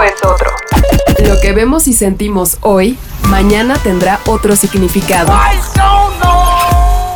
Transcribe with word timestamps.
es 0.00 0.24
otro. 0.24 0.50
Lo 1.26 1.40
que 1.40 1.52
vemos 1.52 1.88
y 1.88 1.92
sentimos 1.92 2.56
hoy, 2.60 2.98
mañana 3.28 3.74
tendrá 3.82 4.20
otro 4.26 4.56
significado. 4.56 5.32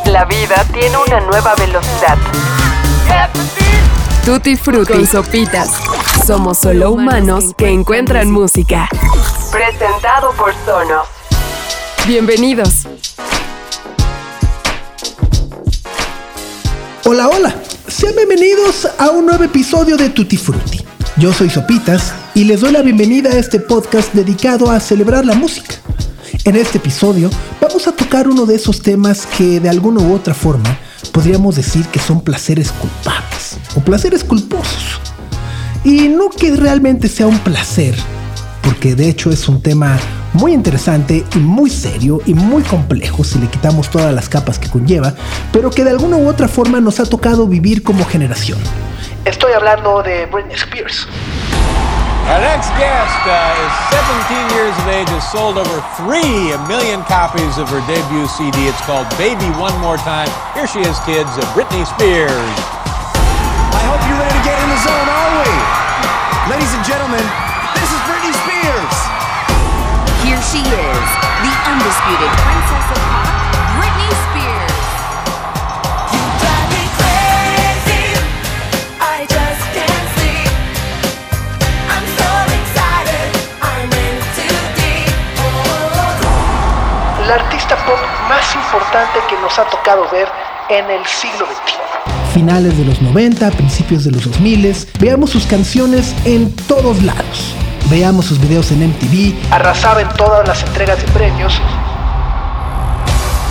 La 0.05 0.25
vida 0.25 0.65
tiene 0.73 0.95
una 0.97 1.19
nueva 1.21 1.55
velocidad. 1.55 2.17
Tutti 4.25 4.55
Frutti 4.55 5.05
Sopitas. 5.05 5.69
Somos 6.25 6.57
solo 6.59 6.91
humanos 6.91 7.53
que 7.57 7.69
encuentran 7.69 8.29
música. 8.29 8.89
Presentado 9.51 10.31
por 10.33 10.53
Sonos. 10.65 11.07
Bienvenidos. 12.05 12.87
Hola, 17.05 17.29
hola. 17.29 17.55
Sean 17.87 18.15
bienvenidos 18.15 18.87
a 18.97 19.09
un 19.11 19.25
nuevo 19.25 19.45
episodio 19.45 19.95
de 19.95 20.09
Tutti 20.09 20.35
Frutti. 20.35 20.85
Yo 21.15 21.31
soy 21.31 21.49
Sopitas 21.49 22.13
y 22.37 22.43
les 22.43 22.61
doy 22.61 22.71
la 22.71 22.83
bienvenida 22.83 23.31
a 23.31 23.37
este 23.39 23.59
podcast 23.59 24.13
dedicado 24.13 24.69
a 24.69 24.79
celebrar 24.79 25.25
la 25.25 25.33
música. 25.33 25.73
En 26.43 26.55
este 26.55 26.77
episodio 26.77 27.31
vamos 27.59 27.87
a 27.87 27.93
tocar 27.93 28.27
uno 28.27 28.45
de 28.45 28.53
esos 28.53 28.83
temas 28.83 29.25
que 29.25 29.59
de 29.59 29.67
alguna 29.67 30.01
u 30.01 30.13
otra 30.13 30.35
forma 30.35 30.77
podríamos 31.11 31.55
decir 31.55 31.87
que 31.87 31.97
son 31.97 32.21
placeres 32.21 32.71
culpables 32.73 33.57
o 33.75 33.79
placeres 33.79 34.23
culposos. 34.23 35.01
Y 35.83 36.09
no 36.09 36.29
que 36.29 36.55
realmente 36.55 37.07
sea 37.07 37.25
un 37.25 37.39
placer, 37.39 37.95
porque 38.61 38.93
de 38.93 39.09
hecho 39.09 39.31
es 39.31 39.49
un 39.49 39.63
tema 39.63 39.97
muy 40.33 40.53
interesante 40.53 41.25
y 41.33 41.39
muy 41.39 41.71
serio 41.71 42.21
y 42.27 42.35
muy 42.35 42.61
complejo 42.61 43.23
si 43.23 43.39
le 43.39 43.47
quitamos 43.47 43.89
todas 43.89 44.13
las 44.13 44.29
capas 44.29 44.59
que 44.59 44.69
conlleva, 44.69 45.15
pero 45.51 45.71
que 45.71 45.83
de 45.83 45.89
alguna 45.89 46.17
u 46.17 46.27
otra 46.27 46.47
forma 46.47 46.79
nos 46.81 46.99
ha 46.99 47.07
tocado 47.07 47.47
vivir 47.47 47.81
como 47.81 48.05
generación. 48.05 48.59
Estoy 49.25 49.53
hablando 49.53 50.03
de 50.03 50.27
Britney 50.27 50.53
Spears. 50.53 51.07
Our 52.27 52.43
next 52.43 52.67
guest 52.75 53.23
uh, 53.23 53.63
is 53.63 53.71
17 54.51 54.59
years 54.59 54.75
of 54.83 54.85
age, 54.91 55.07
has 55.15 55.23
sold 55.31 55.55
over 55.55 55.79
3 55.95 56.19
million 56.67 56.99
copies 57.07 57.55
of 57.55 57.71
her 57.71 57.79
debut 57.87 58.27
CD. 58.27 58.67
It's 58.67 58.83
called 58.83 59.07
Baby 59.15 59.47
One 59.55 59.71
More 59.79 59.95
Time. 59.95 60.27
Here 60.51 60.67
she 60.67 60.83
is, 60.83 60.99
kids, 61.07 61.31
uh, 61.39 61.47
Britney 61.55 61.87
Spears. 61.87 62.51
I 63.71 63.79
hope 63.87 64.03
you're 64.11 64.19
ready 64.19 64.35
to 64.35 64.43
get 64.43 64.59
in 64.59 64.67
the 64.67 64.79
zone, 64.83 65.07
are 65.07 65.31
we? 65.39 65.47
Ladies 66.51 66.67
and 66.75 66.83
gentlemen, 66.83 67.23
this 67.79 67.95
is 67.95 67.99
Britney 68.03 68.35
Spears. 68.43 68.95
Here 70.27 70.43
she 70.51 70.67
is, 70.67 71.07
the 71.47 71.51
undisputed 71.63 71.86
importante 88.97 89.19
que 89.29 89.39
nos 89.41 89.59
ha 89.59 89.65
tocado 89.65 90.09
ver 90.11 90.27
en 90.69 90.89
el 90.89 91.05
siglo 91.05 91.45
XXI. 91.45 92.33
Finales 92.33 92.77
de 92.77 92.85
los 92.85 93.01
90, 93.01 93.51
principios 93.51 94.03
de 94.03 94.11
los 94.11 94.25
2000, 94.25 94.75
veamos 94.99 95.29
sus 95.29 95.45
canciones 95.45 96.15
en 96.25 96.51
todos 96.67 97.03
lados. 97.03 97.55
Veamos 97.89 98.25
sus 98.25 98.39
videos 98.39 98.71
en 98.71 98.89
MTV, 98.89 99.53
arrasaba 99.53 100.01
en 100.01 100.09
todas 100.09 100.47
las 100.47 100.63
entregas 100.63 100.99
de 100.99 101.07
premios. 101.09 101.53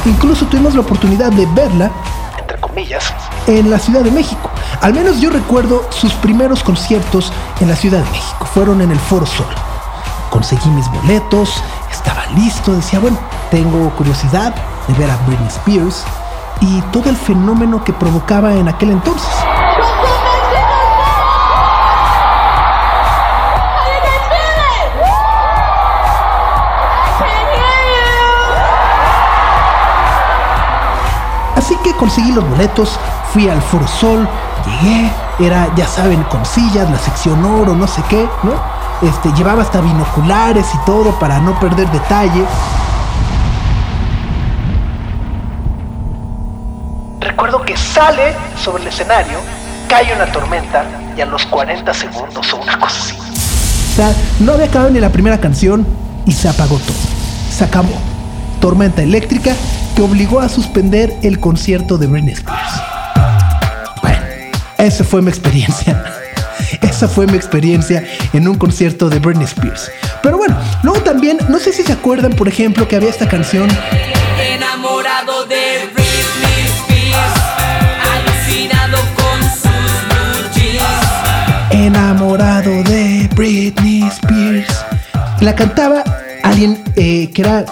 Incluso 0.05 0.47
tuvimos 0.47 0.75
la 0.75 0.80
oportunidad 0.80 1.30
de 1.33 1.47
verla, 1.47 1.91
entre 2.38 2.58
comillas, 2.58 3.12
en 3.47 3.70
la 3.70 3.78
Ciudad 3.78 4.03
de 4.03 4.10
México. 4.10 4.50
Al 4.81 4.94
menos 4.94 5.20
yo 5.20 5.31
recuerdo 5.31 5.88
sus 5.91 6.12
primeros 6.14 6.62
conciertos 6.62 7.33
en 7.60 7.69
la 7.69 7.77
Ciudad 7.77 8.03
de 8.03 8.10
México. 8.10 8.47
Fueron 8.53 8.81
en 8.81 8.91
el 8.91 8.98
Foro 8.98 9.27
Sol. 9.27 9.47
Conseguí 10.31 10.69
mis 10.70 10.88
boletos, 10.91 11.62
estaba 11.91 12.27
listo, 12.34 12.75
decía, 12.75 12.98
bueno, 12.98 13.19
tengo 13.50 13.91
curiosidad 13.91 14.53
de 14.88 14.94
ver 14.94 15.10
a 15.10 15.16
Britney 15.26 15.48
Spears 15.48 16.04
y 16.60 16.80
todo 16.92 17.10
el 17.10 17.16
fenómeno 17.16 17.82
que 17.84 17.92
provocaba 17.92 18.54
en 18.54 18.69
aquel 18.69 18.91
entonces. 18.91 19.28
Así 31.56 31.76
que 31.82 31.94
conseguí 31.96 32.32
los 32.32 32.48
boletos, 32.48 32.98
fui 33.32 33.48
al 33.48 33.60
Foro 33.60 33.88
Sol, 33.88 34.28
llegué, 34.66 35.10
era, 35.38 35.75
ya 35.75 35.86
saben, 35.86 36.22
con 36.25 36.44
sillas, 36.44 36.88
la 36.88 36.98
sección 36.98 37.44
oro, 37.44 37.75
no 37.75 37.86
sé 37.86 38.02
qué, 38.08 38.28
¿no? 38.42 38.52
Este, 39.02 39.32
llevaba 39.32 39.62
hasta 39.62 39.80
binoculares 39.80 40.66
y 40.75 40.78
todo 40.86 41.10
para 41.19 41.38
no 41.41 41.58
perder 41.58 41.91
detalle. 41.91 42.44
Recuerdo 47.20 47.62
que 47.62 47.76
sale 47.96 48.34
sobre 48.62 48.82
el 48.82 48.88
escenario, 48.90 49.38
cae 49.88 50.14
una 50.14 50.26
tormenta 50.26 50.84
y 51.16 51.20
a 51.22 51.24
los 51.24 51.46
40 51.46 51.94
segundos 51.94 52.52
o 52.52 52.58
una 52.58 52.78
cosa 52.78 53.00
así. 53.00 53.16
O 53.16 53.96
sea, 53.96 54.14
no 54.38 54.52
había 54.52 54.66
acabado 54.66 54.90
ni 54.90 55.00
la 55.00 55.08
primera 55.08 55.40
canción 55.40 55.86
y 56.26 56.32
se 56.32 56.46
apagó 56.46 56.76
todo. 56.76 56.96
Se 57.50 57.64
acabó. 57.64 57.98
Tormenta 58.60 59.02
eléctrica 59.02 59.54
que 59.94 60.02
obligó 60.02 60.40
a 60.40 60.50
suspender 60.50 61.16
el 61.22 61.40
concierto 61.40 61.96
de 61.96 62.06
Britney 62.06 62.34
Spears. 62.34 62.82
Bueno, 64.02 64.26
esa 64.76 65.02
fue 65.02 65.22
mi 65.22 65.30
experiencia. 65.30 66.04
Esa 66.82 67.08
fue 67.08 67.26
mi 67.26 67.36
experiencia 67.36 68.04
en 68.34 68.46
un 68.46 68.58
concierto 68.58 69.08
de 69.08 69.20
Britney 69.20 69.44
Spears. 69.44 69.90
Pero 70.22 70.36
bueno, 70.36 70.54
luego 70.82 71.00
también, 71.00 71.38
no 71.48 71.58
sé 71.58 71.72
si 71.72 71.82
se 71.82 71.94
acuerdan, 71.94 72.32
por 72.32 72.46
ejemplo, 72.46 72.86
que 72.88 72.96
había 72.96 73.08
esta 73.08 73.26
canción. 73.26 73.68
Enamorado 74.38 75.46
de 75.46 76.06
La 85.46 85.54
cantaba 85.54 86.02
alguien 86.42 86.82
eh, 86.96 87.30
que 87.30 87.42
era 87.42 87.64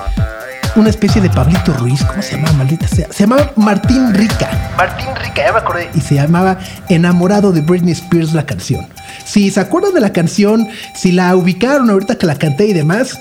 una 0.77 0.91
especie 0.91 1.21
de 1.21 1.29
Pablito 1.29 1.73
Ruiz. 1.73 2.05
¿Cómo 2.05 2.23
se 2.23 2.37
llamaba, 2.37 2.53
maldita 2.53 2.87
sea? 2.87 3.09
Se 3.11 3.25
llamaba 3.25 3.51
Martín 3.57 4.15
Rica. 4.15 4.49
Martín 4.77 5.09
Rica, 5.17 5.45
ya 5.45 5.53
me 5.53 5.59
acordé. 5.59 5.91
Y 5.93 6.01
se 6.01 6.15
llamaba 6.15 6.57
Enamorado 6.89 7.51
de 7.51 7.63
Britney 7.63 7.91
Spears 7.91 8.33
la 8.33 8.47
canción. 8.47 8.87
Si 9.25 9.51
se 9.51 9.59
acuerdan 9.59 9.93
de 9.93 10.01
la 10.01 10.13
canción, 10.13 10.69
si 10.95 11.11
la 11.11 11.35
ubicaron 11.35 11.91
ahorita 11.91 12.17
que 12.17 12.27
la 12.27 12.37
canté 12.37 12.67
y 12.67 12.75
demás, 12.75 13.19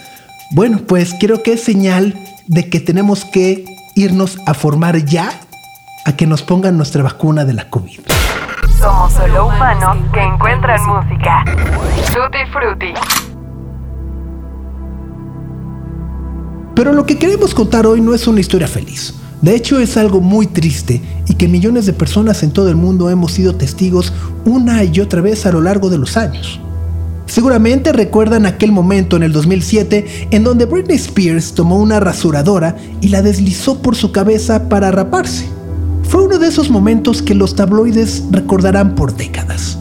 bueno, 0.51 0.81
pues 0.87 1.15
creo 1.19 1.41
que 1.41 1.53
es 1.53 1.63
señal 1.63 2.13
de 2.45 2.69
que 2.69 2.79
tenemos 2.79 3.25
que 3.25 3.65
irnos 3.95 4.37
a 4.45 4.53
formar 4.53 5.03
ya 5.03 5.31
a 6.05 6.15
que 6.15 6.27
nos 6.27 6.43
pongan 6.43 6.77
nuestra 6.77 7.01
vacuna 7.01 7.43
de 7.43 7.53
la 7.53 7.71
COVID. 7.71 8.01
Somos 8.77 9.13
solo 9.13 9.47
humanos 9.47 9.97
que 10.13 10.21
encuentran 10.21 10.79
música. 10.85 11.43
Tutti 12.13 12.45
Frutti. 12.51 13.32
Pero 16.75 16.93
lo 16.93 17.05
que 17.05 17.17
queremos 17.17 17.53
contar 17.53 17.85
hoy 17.85 18.01
no 18.01 18.13
es 18.13 18.27
una 18.27 18.39
historia 18.39 18.67
feliz. 18.67 19.13
De 19.41 19.55
hecho 19.55 19.79
es 19.79 19.97
algo 19.97 20.21
muy 20.21 20.47
triste 20.47 21.01
y 21.27 21.35
que 21.35 21.47
millones 21.47 21.85
de 21.85 21.93
personas 21.93 22.43
en 22.43 22.51
todo 22.51 22.69
el 22.69 22.77
mundo 22.77 23.09
hemos 23.09 23.33
sido 23.33 23.55
testigos 23.55 24.13
una 24.45 24.83
y 24.83 24.99
otra 25.01 25.21
vez 25.21 25.45
a 25.45 25.51
lo 25.51 25.61
largo 25.61 25.89
de 25.89 25.97
los 25.97 26.15
años. 26.15 26.59
Seguramente 27.25 27.91
recuerdan 27.91 28.45
aquel 28.45 28.71
momento 28.71 29.17
en 29.17 29.23
el 29.23 29.33
2007 29.33 30.29
en 30.31 30.43
donde 30.43 30.65
Britney 30.65 30.97
Spears 30.97 31.53
tomó 31.53 31.77
una 31.77 31.99
rasuradora 31.99 32.77
y 33.01 33.09
la 33.09 33.21
deslizó 33.21 33.81
por 33.81 33.95
su 33.95 34.11
cabeza 34.11 34.69
para 34.69 34.91
raparse. 34.91 35.47
Fue 36.03 36.23
uno 36.23 36.37
de 36.37 36.47
esos 36.47 36.69
momentos 36.69 37.21
que 37.21 37.35
los 37.35 37.55
tabloides 37.55 38.23
recordarán 38.31 38.95
por 38.95 39.15
décadas. 39.15 39.77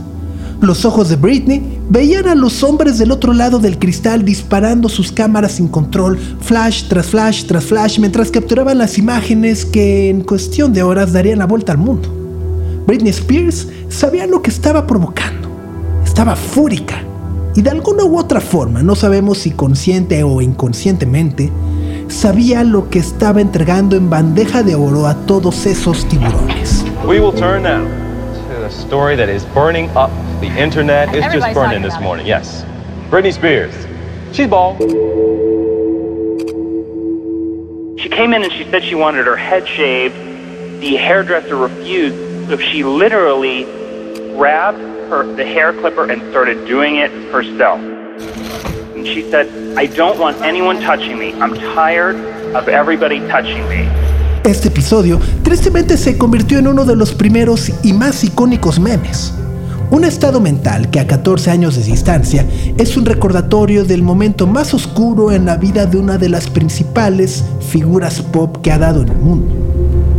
Los 0.62 0.84
ojos 0.84 1.08
de 1.08 1.16
Britney 1.16 1.80
veían 1.90 2.28
a 2.28 2.36
los 2.36 2.62
hombres 2.62 2.96
del 2.96 3.10
otro 3.10 3.32
lado 3.32 3.58
del 3.58 3.80
cristal 3.80 4.24
disparando 4.24 4.88
sus 4.88 5.10
cámaras 5.10 5.56
sin 5.56 5.66
control, 5.66 6.16
flash 6.40 6.84
tras 6.86 7.06
flash 7.06 7.46
tras 7.46 7.64
flash, 7.64 7.98
mientras 7.98 8.30
capturaban 8.30 8.78
las 8.78 8.96
imágenes 8.96 9.64
que 9.64 10.08
en 10.08 10.20
cuestión 10.22 10.72
de 10.72 10.84
horas 10.84 11.12
darían 11.12 11.40
la 11.40 11.46
vuelta 11.46 11.72
al 11.72 11.78
mundo. 11.78 12.08
Britney 12.86 13.10
Spears 13.10 13.66
sabía 13.88 14.28
lo 14.28 14.40
que 14.40 14.50
estaba 14.50 14.86
provocando. 14.86 15.48
Estaba 16.04 16.36
fúrica. 16.36 17.02
Y 17.56 17.62
de 17.62 17.70
alguna 17.70 18.04
u 18.04 18.16
otra 18.16 18.40
forma, 18.40 18.84
no 18.84 18.94
sabemos 18.94 19.38
si 19.38 19.50
consciente 19.50 20.22
o 20.22 20.40
inconscientemente, 20.40 21.50
sabía 22.06 22.62
lo 22.62 22.88
que 22.88 23.00
estaba 23.00 23.40
entregando 23.40 23.96
en 23.96 24.08
bandeja 24.08 24.62
de 24.62 24.76
oro 24.76 25.08
a 25.08 25.14
todos 25.26 25.66
esos 25.66 26.08
tiburones. 26.08 26.84
We 27.04 27.18
will 27.18 27.34
turn 27.34 27.64
now 27.64 28.01
story 28.74 29.16
that 29.16 29.28
is 29.28 29.44
burning 29.46 29.90
up 29.90 30.10
the 30.40 30.48
internet. 30.48 31.14
It's 31.14 31.32
just 31.32 31.54
burning 31.54 31.82
this 31.82 31.94
about 31.94 32.02
it. 32.02 32.04
morning. 32.04 32.26
Yes. 32.26 32.64
Britney 33.10 33.32
Spears. 33.32 33.74
She's 34.34 34.48
bald. 34.48 34.78
She 38.00 38.08
came 38.08 38.32
in 38.32 38.42
and 38.42 38.52
she 38.52 38.64
said 38.70 38.82
she 38.82 38.94
wanted 38.94 39.26
her 39.26 39.36
head 39.36 39.68
shaved. 39.68 40.14
The 40.80 40.96
hairdresser 40.96 41.56
refused, 41.56 42.48
so 42.48 42.56
she 42.56 42.82
literally 42.82 43.64
grabbed 44.34 44.78
her 44.78 45.24
the 45.34 45.44
hair 45.44 45.72
clipper 45.72 46.10
and 46.10 46.22
started 46.30 46.66
doing 46.66 46.96
it 46.96 47.10
herself. 47.30 47.80
And 47.80 49.06
she 49.06 49.30
said, 49.30 49.78
I 49.78 49.86
don't 49.86 50.18
want 50.18 50.40
anyone 50.40 50.80
touching 50.80 51.18
me. 51.18 51.32
I'm 51.34 51.54
tired 51.54 52.16
of 52.56 52.68
everybody 52.68 53.20
touching 53.28 53.68
me. 53.68 54.11
Este 54.44 54.68
episodio 54.68 55.20
tristemente 55.44 55.96
se 55.96 56.18
convirtió 56.18 56.58
en 56.58 56.66
uno 56.66 56.84
de 56.84 56.96
los 56.96 57.14
primeros 57.14 57.70
y 57.84 57.92
más 57.92 58.24
icónicos 58.24 58.80
memes. 58.80 59.32
Un 59.88 60.04
estado 60.04 60.40
mental 60.40 60.90
que 60.90 60.98
a 60.98 61.06
14 61.06 61.52
años 61.52 61.76
de 61.76 61.84
distancia 61.84 62.44
es 62.76 62.96
un 62.96 63.06
recordatorio 63.06 63.84
del 63.84 64.02
momento 64.02 64.48
más 64.48 64.74
oscuro 64.74 65.30
en 65.30 65.46
la 65.46 65.58
vida 65.58 65.86
de 65.86 65.96
una 65.96 66.18
de 66.18 66.28
las 66.28 66.50
principales 66.50 67.44
figuras 67.70 68.20
pop 68.20 68.56
que 68.62 68.72
ha 68.72 68.78
dado 68.78 69.02
en 69.02 69.10
el 69.10 69.18
mundo. 69.18 69.54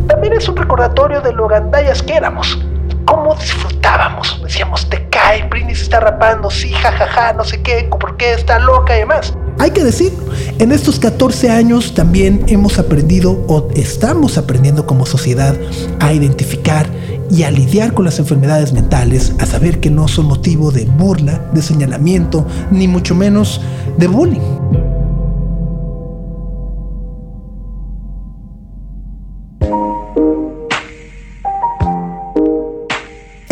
También 0.07 0.31
es 0.31 0.47
un 0.47 0.55
recordatorio 0.55 1.19
de 1.19 1.33
lo 1.33 1.49
gandallas 1.49 2.01
que 2.01 2.13
éramos. 2.13 2.57
Cómo 3.03 3.35
disfrutábamos. 3.35 4.39
Decíamos, 4.41 4.89
te 4.89 5.05
cae, 5.09 5.49
Britney 5.49 5.75
se 5.75 5.83
está 5.83 5.99
rapando, 5.99 6.49
sí, 6.49 6.71
jajaja, 6.71 7.33
no 7.33 7.43
sé 7.43 7.61
qué, 7.61 7.89
por 7.99 8.15
qué 8.15 8.35
está 8.35 8.57
loca 8.59 8.95
y 8.95 8.99
demás. 8.99 9.33
Hay 9.59 9.71
que 9.71 9.83
decir, 9.83 10.11
en 10.59 10.71
estos 10.71 10.99
14 10.99 11.49
años 11.49 11.93
también 11.93 12.43
hemos 12.47 12.79
aprendido 12.79 13.45
o 13.47 13.69
estamos 13.75 14.37
aprendiendo 14.37 14.85
como 14.85 15.05
sociedad 15.05 15.55
a 15.99 16.13
identificar 16.13 16.87
y 17.29 17.43
a 17.43 17.51
lidiar 17.51 17.93
con 17.93 18.05
las 18.05 18.19
enfermedades 18.19 18.73
mentales, 18.73 19.33
a 19.39 19.45
saber 19.45 19.79
que 19.79 19.89
no 19.89 20.07
son 20.07 20.27
motivo 20.27 20.71
de 20.71 20.85
burla, 20.85 21.49
de 21.53 21.61
señalamiento, 21.61 22.45
ni 22.71 22.87
mucho 22.87 23.15
menos 23.15 23.61
de 23.97 24.07
bullying. 24.07 24.92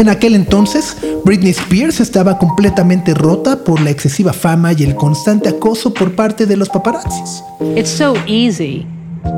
En 0.01 0.09
aquel 0.09 0.33
entonces, 0.33 0.97
Britney 1.23 1.51
Spears 1.51 1.99
estaba 1.99 2.39
completamente 2.39 3.13
rota 3.13 3.63
por 3.63 3.79
la 3.81 3.91
excesiva 3.91 4.33
fama 4.33 4.73
y 4.73 4.81
el 4.81 4.95
constante 4.95 5.47
acoso 5.47 5.93
por 5.93 6.15
parte 6.15 6.47
de 6.47 6.57
los 6.57 6.69
paparazzis. 6.69 7.43
It's 7.75 7.91
so 7.91 8.15
easy. 8.25 8.87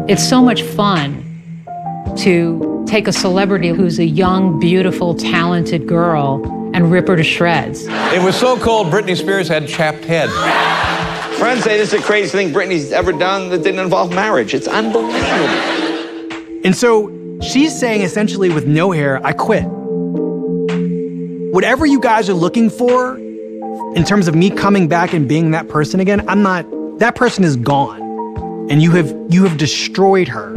It's 0.08 0.24
so 0.24 0.42
much 0.42 0.64
fun 0.64 1.22
to 2.24 2.86
take 2.88 3.10
a 3.10 3.12
celebrity 3.12 3.72
who's 3.72 4.00
a 4.00 4.06
young, 4.06 4.58
beautiful, 4.58 5.14
talented 5.14 5.86
girl 5.86 6.42
and 6.74 6.90
rip 6.90 7.10
her 7.10 7.18
to 7.18 7.24
shreds. 7.24 7.86
It 8.14 8.24
was 8.24 8.38
so 8.38 8.56
cold, 8.56 8.88
Britney 8.88 9.18
Spears 9.18 9.50
had 9.50 9.68
chapped 9.68 10.06
head. 10.06 10.30
Friends 11.40 11.66
say 11.66 11.78
this 11.78 11.92
is 11.92 12.00
the 12.00 12.06
craziest 12.06 12.36
thing 12.36 12.54
Britney's 12.54 12.94
ever 12.94 13.12
done 13.12 13.50
that 13.50 13.64
didn't 13.64 13.82
involve 13.82 14.14
marriage. 14.14 14.54
It's 14.54 14.70
unbelievable. 14.70 15.50
And 16.64 16.74
so 16.74 17.12
she's 17.42 17.78
saying 17.78 18.04
essentially, 18.04 18.50
with 18.50 18.66
no 18.66 18.92
hair, 18.92 19.20
I 19.26 19.34
quit. 19.34 19.66
Whatever 21.54 21.86
you 21.86 22.00
guys 22.00 22.32
are 22.32 22.34
looking 22.34 22.68
for 22.68 23.16
in 23.16 24.04
terms 24.04 24.28
of 24.28 24.34
me 24.34 24.50
coming 24.50 24.88
back 24.88 25.14
and 25.14 25.30
being 25.30 25.52
that 25.52 25.70
person 25.70 26.00
again, 26.00 26.28
I'm 26.28 26.42
not, 26.42 26.66
that 26.98 27.14
person 27.14 27.44
is 27.44 27.58
gone. 27.58 28.02
And 28.72 28.82
you 28.82 28.90
have, 28.94 29.16
you 29.30 29.44
have 29.44 29.60
destroyed 29.60 30.28
her. 30.30 30.54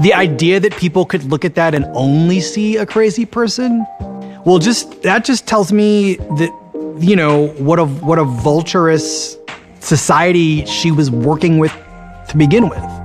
The 0.00 0.12
idea 0.14 0.58
that 0.58 0.74
people 0.78 1.04
could 1.04 1.24
look 1.24 1.44
at 1.44 1.54
that 1.56 1.74
and 1.74 1.84
only 1.92 2.40
see 2.40 2.78
a 2.78 2.86
crazy 2.86 3.26
person, 3.26 3.84
well, 4.46 4.58
just, 4.58 5.02
that 5.02 5.22
just 5.26 5.46
tells 5.46 5.70
me 5.70 6.14
that, 6.14 6.96
you 6.98 7.16
know, 7.16 7.48
what 7.58 7.78
a, 7.78 7.84
what 7.84 8.18
a 8.18 8.24
vulturous 8.24 9.36
society 9.80 10.64
she 10.64 10.90
was 10.90 11.10
working 11.10 11.58
with 11.58 11.76
to 12.30 12.38
begin 12.38 12.70
with. 12.70 12.99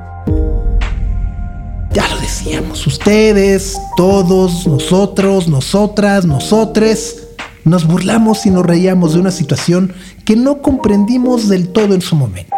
Decíamos, 2.46 2.86
ustedes, 2.86 3.76
todos, 3.98 4.68
nosotros, 4.68 5.48
nosotras, 5.48 6.26
nosotres, 6.26 7.24
nos 7.64 7.88
burlamos 7.88 8.46
y 8.46 8.52
nos 8.52 8.64
reíamos 8.64 9.14
de 9.16 9.20
una 9.20 9.32
situación 9.32 9.96
que 10.26 10.36
no 10.36 10.62
comprendimos 10.62 11.50
del 11.50 11.70
todo 11.70 11.96
en 11.96 12.02
su 12.02 12.16
momento. 12.16 12.56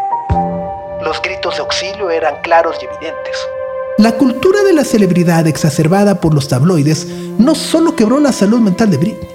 Los 1.01 1.21
gritos 1.21 1.55
de 1.55 1.61
auxilio 1.61 2.09
eran 2.09 2.35
claros 2.43 2.75
y 2.81 2.85
evidentes. 2.85 3.37
La 3.97 4.11
cultura 4.11 4.61
de 4.63 4.73
la 4.73 4.83
celebridad 4.83 5.47
exacerbada 5.47 6.19
por 6.19 6.33
los 6.33 6.49
tabloides 6.49 7.07
no 7.37 7.55
solo 7.55 7.95
quebró 7.95 8.19
la 8.19 8.33
salud 8.33 8.59
mental 8.59 8.91
de 8.91 8.97
Britney, 8.97 9.29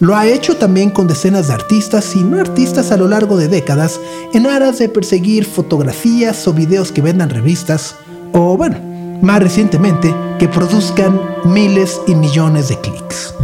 lo 0.00 0.14
ha 0.14 0.26
hecho 0.26 0.58
también 0.58 0.90
con 0.90 1.06
decenas 1.06 1.48
de 1.48 1.54
artistas 1.54 2.14
y 2.14 2.22
no 2.22 2.38
artistas 2.38 2.92
a 2.92 2.98
lo 2.98 3.08
largo 3.08 3.38
de 3.38 3.48
décadas 3.48 3.98
en 4.34 4.46
aras 4.46 4.78
de 4.78 4.90
perseguir 4.90 5.46
fotografías 5.46 6.46
o 6.46 6.52
videos 6.52 6.92
que 6.92 7.00
vendan 7.00 7.30
revistas 7.30 7.96
o, 8.34 8.58
bueno, 8.58 8.93
más 9.22 9.42
recientemente, 9.42 10.14
que 10.38 10.48
produzcan 10.48 11.20
miles 11.44 12.00
y 12.06 12.14
millones 12.14 12.68
de 12.68 12.80
clics. 12.80 13.34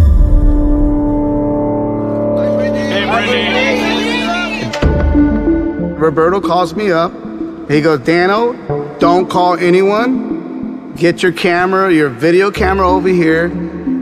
Roberto 5.98 6.40
calls 6.40 6.74
me 6.74 6.90
up. 6.90 7.12
He 7.68 7.80
goes, 7.80 8.00
Dano, 8.00 8.54
don't 8.98 9.28
call 9.28 9.56
anyone. 9.58 10.92
Get 10.96 11.22
your 11.22 11.32
camera, 11.32 11.92
your 11.92 12.08
video 12.08 12.50
camera 12.50 12.88
over 12.88 13.08
here, 13.08 13.44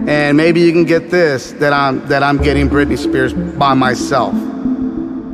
and 0.09 0.37
maybe 0.37 0.61
you 0.61 0.73
can 0.73 0.85
get 0.85 1.11
this 1.11 1.53
that 1.61 1.73
I'm 1.73 2.07
that 2.09 2.23
I'm 2.23 2.39
getting 2.39 2.71
Britney 2.71 2.97
Spears 2.97 3.35
by 3.35 3.75
myself. 3.75 4.33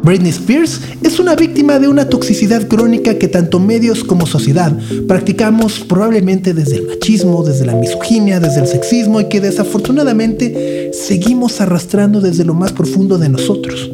Britney 0.04 0.32
Spears 0.32 0.82
es 1.02 1.18
una 1.18 1.34
víctima 1.34 1.78
de 1.78 1.88
una 1.88 2.10
toxicidad 2.10 2.68
crónica 2.68 3.14
que 3.14 3.26
tanto 3.26 3.58
medios 3.58 4.04
como 4.04 4.26
sociedad 4.26 4.76
practicamos 5.08 5.80
probablemente 5.80 6.52
desde 6.52 6.76
el 6.76 6.86
machismo, 6.86 7.42
desde 7.42 7.64
la 7.64 7.74
misoginia, 7.74 8.38
desde 8.38 8.60
el 8.60 8.66
sexismo 8.66 9.22
y 9.22 9.30
que 9.30 9.40
desafortunadamente 9.40 10.90
seguimos 10.92 11.62
arrastrando 11.62 12.20
desde 12.20 12.44
lo 12.44 12.52
más 12.52 12.72
profundo 12.72 13.16
de 13.16 13.30
nosotros. 13.30 13.90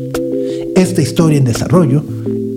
Esta 0.75 1.01
historia 1.01 1.39
en 1.39 1.45
desarrollo 1.45 2.03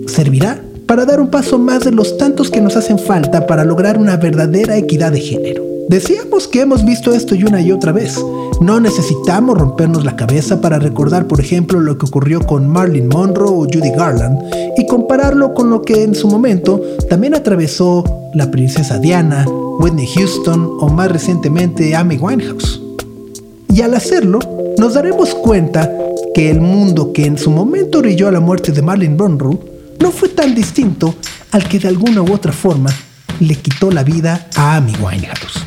servirá 0.08 0.60
para 0.86 1.04
dar 1.04 1.20
un 1.20 1.30
paso 1.30 1.56
más 1.56 1.84
de 1.84 1.92
los 1.92 2.16
tantos 2.18 2.50
que 2.50 2.60
nos 2.60 2.76
hacen 2.76 2.98
falta 2.98 3.46
para 3.46 3.64
lograr 3.64 3.98
una 3.98 4.16
verdadera 4.16 4.76
equidad 4.76 5.12
de 5.12 5.20
género. 5.20 5.73
Decíamos 5.88 6.48
que 6.48 6.62
hemos 6.62 6.84
visto 6.84 7.12
esto 7.12 7.34
y 7.34 7.44
una 7.44 7.60
y 7.60 7.70
otra 7.70 7.92
vez. 7.92 8.18
No 8.60 8.80
necesitamos 8.80 9.58
rompernos 9.58 10.04
la 10.04 10.16
cabeza 10.16 10.60
para 10.60 10.78
recordar, 10.78 11.26
por 11.26 11.40
ejemplo, 11.40 11.78
lo 11.78 11.98
que 11.98 12.06
ocurrió 12.06 12.40
con 12.40 12.68
Marilyn 12.68 13.08
Monroe 13.08 13.50
o 13.50 13.60
Judy 13.64 13.90
Garland 13.90 14.38
y 14.78 14.86
compararlo 14.86 15.52
con 15.52 15.70
lo 15.70 15.82
que 15.82 16.02
en 16.02 16.14
su 16.14 16.28
momento 16.28 16.80
también 17.08 17.34
atravesó 17.34 18.02
la 18.32 18.50
princesa 18.50 18.98
Diana, 18.98 19.46
Whitney 19.78 20.06
Houston 20.14 20.78
o 20.80 20.88
más 20.88 21.12
recientemente 21.12 21.94
Amy 21.94 22.16
Winehouse. 22.16 22.80
Y 23.68 23.82
al 23.82 23.94
hacerlo, 23.94 24.38
nos 24.78 24.94
daremos 24.94 25.34
cuenta 25.34 25.90
que 26.34 26.50
el 26.50 26.60
mundo 26.60 27.12
que 27.12 27.26
en 27.26 27.36
su 27.36 27.50
momento 27.50 27.98
orilló 27.98 28.28
a 28.28 28.32
la 28.32 28.40
muerte 28.40 28.72
de 28.72 28.82
Marilyn 28.82 29.16
Monroe 29.16 29.58
no 30.00 30.10
fue 30.10 30.30
tan 30.30 30.54
distinto 30.54 31.14
al 31.50 31.68
que 31.68 31.78
de 31.78 31.88
alguna 31.88 32.22
u 32.22 32.32
otra 32.32 32.52
forma 32.52 32.90
le 33.40 33.54
quitó 33.56 33.90
la 33.90 34.02
vida 34.02 34.48
a 34.56 34.76
Amy 34.76 34.92
Winehouse. 35.00 35.66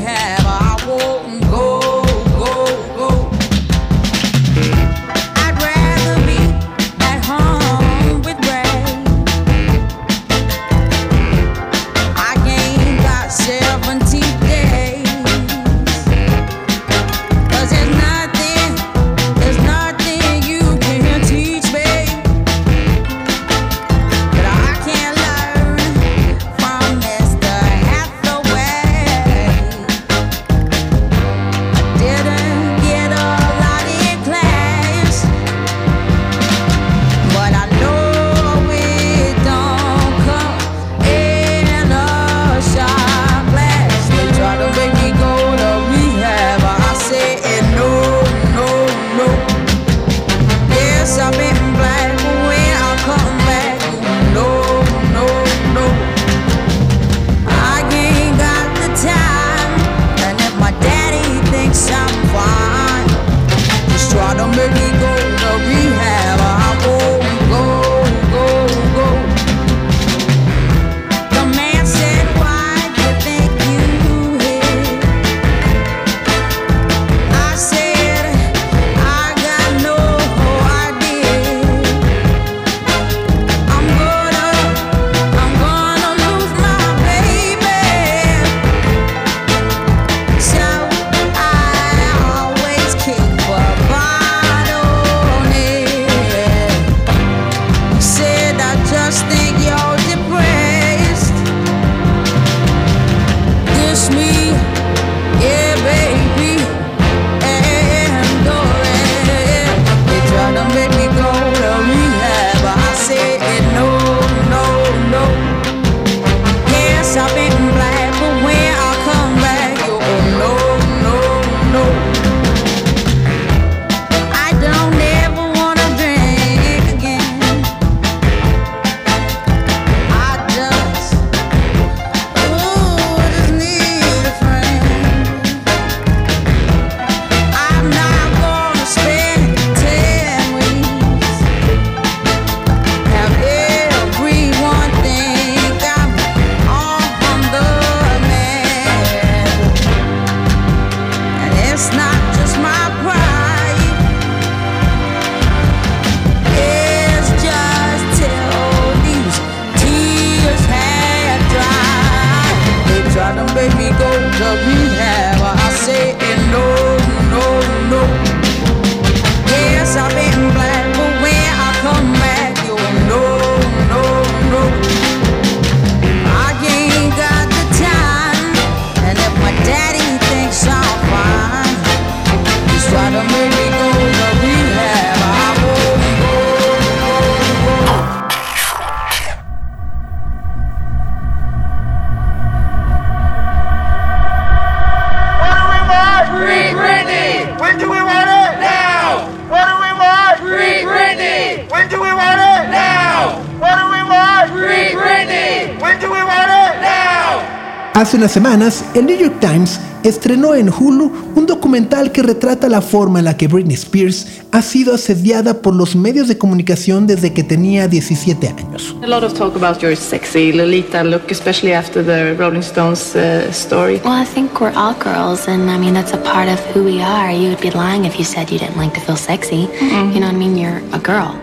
Hace 208.01 208.17
unas 208.17 208.31
semanas, 208.31 208.83
el 208.95 209.05
New 209.05 209.15
York 209.15 209.35
Times 209.39 209.79
estrenó 210.03 210.55
en 210.55 210.69
Hulu 210.69 211.11
un 211.35 211.45
documental 211.45 212.11
que 212.11 212.23
retrata 212.23 212.67
la 212.67 212.81
forma 212.81 213.19
en 213.19 213.25
la 213.25 213.37
que 213.37 213.47
Britney 213.47 213.75
Spears 213.75 214.41
ha 214.51 214.63
sido 214.63 214.95
asediada 214.95 215.61
por 215.61 215.75
los 215.75 215.95
medios 215.95 216.27
de 216.27 216.35
comunicación 216.35 217.05
desde 217.05 217.31
que 217.31 217.43
tenía 217.43 217.87
17 217.87 218.47
años. 218.47 218.95
A 219.03 219.07
lot 219.07 219.23
of 219.23 219.35
talk 219.35 219.55
about 219.55 219.83
your 219.83 219.95
sexy 219.95 220.51
Lolita 220.51 221.03
look, 221.03 221.29
especially 221.29 221.73
after 221.73 222.03
the 222.03 222.33
Rolling 222.33 222.63
Stones 222.63 223.15
uh, 223.15 223.51
story. 223.51 224.01
Well, 224.03 224.19
I 224.19 224.25
think 224.25 224.59
we're 224.59 224.73
all 224.75 224.95
girls, 224.95 225.47
and 225.47 225.69
I 225.69 225.77
mean, 225.77 225.93
that's 225.93 226.13
a 226.15 226.23
part 226.23 226.49
of 226.49 226.59
who 226.73 226.83
we 226.83 227.03
are. 227.03 227.31
You 227.31 227.49
would 227.49 227.61
be 227.61 227.69
lying 227.69 228.05
if 228.05 228.17
you 228.17 228.25
said 228.25 228.49
you 228.49 228.57
didn't 228.57 228.77
like 228.77 228.95
to 228.95 228.99
feel 228.99 229.15
sexy. 229.15 229.67
You 229.79 230.19
know 230.19 230.25
what 230.25 230.33
I 230.33 230.39
mean? 230.39 230.57
You're 230.57 230.81
a 230.91 230.99
girl. 230.99 231.39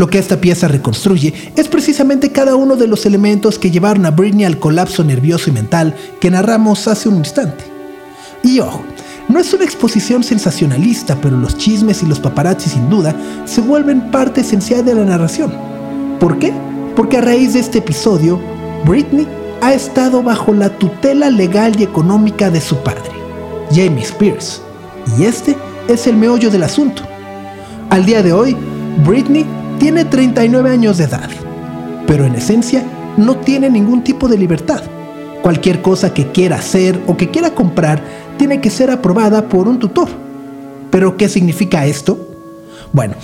Lo 0.00 0.08
que 0.08 0.18
esta 0.18 0.40
pieza 0.40 0.66
reconstruye 0.66 1.52
es 1.56 1.68
precisamente 1.68 2.32
cada 2.32 2.56
uno 2.56 2.76
de 2.76 2.86
los 2.86 3.04
elementos 3.04 3.58
que 3.58 3.70
llevaron 3.70 4.06
a 4.06 4.10
Britney 4.10 4.46
al 4.46 4.58
colapso 4.58 5.04
nervioso 5.04 5.50
y 5.50 5.52
mental 5.52 5.94
que 6.18 6.30
narramos 6.30 6.88
hace 6.88 7.10
un 7.10 7.16
instante. 7.16 7.64
Y 8.42 8.60
ojo, 8.60 8.82
no 9.28 9.38
es 9.38 9.52
una 9.52 9.64
exposición 9.64 10.24
sensacionalista, 10.24 11.20
pero 11.20 11.36
los 11.36 11.58
chismes 11.58 12.02
y 12.02 12.06
los 12.06 12.18
paparazzi 12.18 12.70
sin 12.70 12.88
duda 12.88 13.14
se 13.44 13.60
vuelven 13.60 14.10
parte 14.10 14.40
esencial 14.40 14.86
de 14.86 14.94
la 14.94 15.04
narración. 15.04 15.52
¿Por 16.18 16.38
qué? 16.38 16.50
Porque 16.96 17.18
a 17.18 17.20
raíz 17.20 17.52
de 17.52 17.60
este 17.60 17.80
episodio, 17.80 18.40
Britney 18.86 19.28
ha 19.60 19.74
estado 19.74 20.22
bajo 20.22 20.54
la 20.54 20.70
tutela 20.78 21.28
legal 21.28 21.78
y 21.78 21.82
económica 21.82 22.48
de 22.48 22.62
su 22.62 22.76
padre, 22.76 23.10
Jamie 23.70 24.04
Spears. 24.04 24.62
Y 25.18 25.24
este 25.24 25.58
es 25.88 26.06
el 26.06 26.16
meollo 26.16 26.50
del 26.50 26.62
asunto. 26.62 27.02
Al 27.90 28.06
día 28.06 28.22
de 28.22 28.32
hoy, 28.32 28.56
Britney 29.04 29.44
tiene 29.80 30.04
39 30.04 30.70
años 30.70 30.98
de 30.98 31.04
edad, 31.04 31.30
pero 32.06 32.26
en 32.26 32.34
esencia 32.34 32.84
no 33.16 33.38
tiene 33.38 33.70
ningún 33.70 34.04
tipo 34.04 34.28
de 34.28 34.36
libertad. 34.36 34.82
Cualquier 35.42 35.80
cosa 35.80 36.12
que 36.12 36.30
quiera 36.30 36.56
hacer 36.56 37.00
o 37.06 37.16
que 37.16 37.30
quiera 37.30 37.54
comprar 37.54 37.98
tiene 38.36 38.60
que 38.60 38.68
ser 38.68 38.90
aprobada 38.90 39.48
por 39.48 39.66
un 39.66 39.78
tutor. 39.78 40.08
¿Pero 40.90 41.16
qué 41.16 41.30
significa 41.30 41.86
esto? 41.86 42.18
Bueno, 42.92 43.14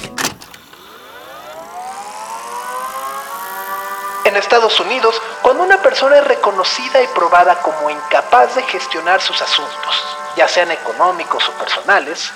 En 4.25 4.35
Estados 4.35 4.81
Unidos, 4.81 5.21
cuando 5.41 5.63
una 5.63 5.81
persona 5.81 6.19
es 6.19 6.27
reconocida 6.27 7.01
y 7.03 7.07
probada 7.15 7.61
como 7.63 7.91
incapaz 7.91 8.57
de 8.57 8.63
gestionar 8.63 9.21
sus 9.21 9.41
asuntos, 9.41 10.05
ya 10.37 10.49
sean 10.49 10.71
económicos 10.73 11.49
o 11.49 11.53
personales, 11.53 12.33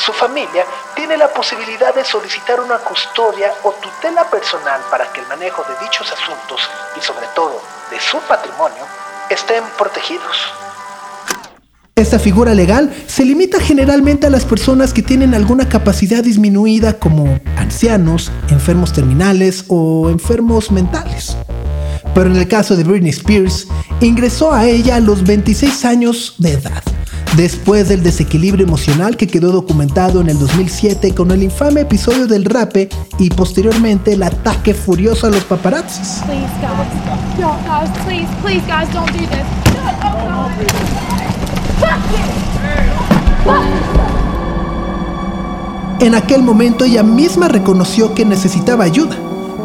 su 0.00 0.12
familia 0.12 0.64
tiene 0.94 1.16
la 1.16 1.28
posibilidad 1.28 1.94
de 1.94 2.04
solicitar 2.04 2.58
una 2.60 2.78
custodia 2.78 3.52
o 3.62 3.72
tutela 3.72 4.24
personal 4.30 4.80
para 4.90 5.12
que 5.12 5.20
el 5.20 5.26
manejo 5.26 5.62
de 5.64 5.84
dichos 5.84 6.10
asuntos 6.10 6.68
y 6.96 7.00
sobre 7.02 7.26
todo 7.34 7.60
de 7.90 8.00
su 8.00 8.18
patrimonio 8.20 8.84
estén 9.28 9.62
protegidos. 9.76 10.36
Esta 11.94 12.18
figura 12.18 12.54
legal 12.54 12.94
se 13.06 13.26
limita 13.26 13.60
generalmente 13.60 14.26
a 14.26 14.30
las 14.30 14.46
personas 14.46 14.94
que 14.94 15.02
tienen 15.02 15.34
alguna 15.34 15.68
capacidad 15.68 16.24
disminuida 16.24 16.98
como 16.98 17.38
ancianos, 17.58 18.32
enfermos 18.48 18.94
terminales 18.94 19.66
o 19.68 20.08
enfermos 20.08 20.70
mentales. 20.70 21.36
Pero 22.14 22.30
en 22.30 22.36
el 22.36 22.48
caso 22.48 22.76
de 22.76 22.84
Britney 22.84 23.10
Spears, 23.10 23.68
ingresó 24.00 24.52
a 24.52 24.66
ella 24.66 24.96
a 24.96 25.00
los 25.00 25.22
26 25.22 25.84
años 25.84 26.34
de 26.38 26.52
edad, 26.52 26.82
después 27.36 27.88
del 27.88 28.02
desequilibrio 28.02 28.66
emocional 28.66 29.16
que 29.16 29.26
quedó 29.26 29.52
documentado 29.52 30.20
en 30.20 30.28
el 30.28 30.38
2007 30.38 31.14
con 31.14 31.30
el 31.30 31.42
infame 31.42 31.82
episodio 31.82 32.26
del 32.26 32.44
rape 32.44 32.88
y 33.18 33.30
posteriormente 33.30 34.14
el 34.14 34.22
ataque 34.22 34.74
furioso 34.74 35.26
a 35.26 35.30
los 35.30 35.44
paparazzis. 35.44 36.22
En 46.00 46.14
aquel 46.14 46.42
momento 46.42 46.86
ella 46.86 47.02
misma 47.02 47.48
reconoció 47.48 48.14
que 48.14 48.24
necesitaba 48.24 48.84
ayuda, 48.84 49.16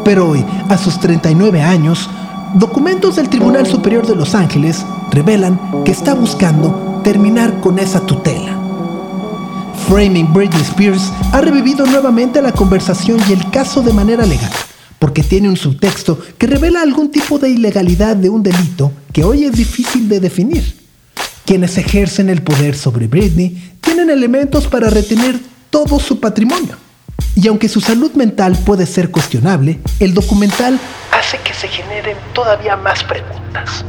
pero 0.04 0.28
hoy, 0.28 0.44
a 0.68 0.76
sus 0.76 1.00
39 1.00 1.62
años, 1.62 2.10
documentos 2.54 3.16
del 3.16 3.28
Tribunal 3.28 3.66
Superior 3.66 4.06
de 4.06 4.14
Los 4.14 4.34
Ángeles 4.34 4.84
revelan 5.10 5.58
que 5.84 5.92
está 5.92 6.14
buscando 6.14 7.00
terminar 7.02 7.60
con 7.60 7.78
esa 7.78 8.04
tutela. 8.06 8.56
Framing 9.88 10.32
Britney 10.32 10.62
Spears 10.62 11.12
ha 11.32 11.40
revivido 11.40 11.86
nuevamente 11.86 12.42
la 12.42 12.52
conversación 12.52 13.20
y 13.28 13.32
el 13.32 13.50
caso 13.50 13.82
de 13.82 13.92
manera 13.92 14.24
legal, 14.24 14.50
porque 14.98 15.22
tiene 15.22 15.48
un 15.48 15.56
subtexto 15.56 16.18
que 16.38 16.46
revela 16.46 16.82
algún 16.82 17.10
tipo 17.10 17.38
de 17.38 17.50
ilegalidad 17.50 18.16
de 18.16 18.30
un 18.30 18.42
delito 18.42 18.92
que 19.12 19.24
hoy 19.24 19.44
es 19.44 19.52
difícil 19.52 20.08
de 20.08 20.20
definir. 20.20 20.76
Quienes 21.44 21.78
ejercen 21.78 22.28
el 22.28 22.42
poder 22.42 22.74
sobre 22.76 23.06
Britney 23.06 23.74
tienen 23.80 24.10
elementos 24.10 24.66
para 24.66 24.90
retener 24.90 25.38
todo 25.70 26.00
su 26.00 26.18
patrimonio. 26.18 26.85
Y 27.34 27.48
aunque 27.48 27.68
su 27.68 27.80
salud 27.80 28.12
mental 28.12 28.56
puede 28.64 28.86
ser 28.86 29.10
cuestionable, 29.10 29.78
el 30.00 30.14
documental 30.14 30.78
hace 31.12 31.38
que 31.38 31.52
se 31.52 31.68
generen 31.68 32.16
todavía 32.34 32.76
más 32.76 33.04
preguntas. 33.04 33.84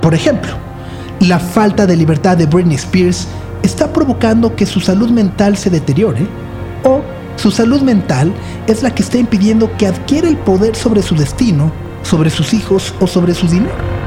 Por 0.00 0.14
ejemplo, 0.14 0.52
la 1.20 1.38
falta 1.38 1.86
de 1.86 1.96
libertad 1.96 2.36
de 2.36 2.46
Britney 2.46 2.76
Spears 2.76 3.28
está 3.62 3.92
provocando 3.92 4.56
que 4.56 4.66
su 4.66 4.80
salud 4.80 5.10
mental 5.10 5.56
se 5.56 5.70
deteriore 5.70 6.26
o 6.84 7.02
su 7.36 7.50
salud 7.50 7.80
mental 7.82 8.32
es 8.66 8.82
la 8.82 8.94
que 8.94 9.02
está 9.02 9.18
impidiendo 9.18 9.76
que 9.76 9.86
adquiera 9.86 10.28
el 10.28 10.36
poder 10.36 10.76
sobre 10.76 11.02
su 11.02 11.14
destino, 11.14 11.72
sobre 12.02 12.30
sus 12.30 12.52
hijos 12.52 12.94
o 13.00 13.06
sobre 13.06 13.34
su 13.34 13.46
dinero. 13.46 14.01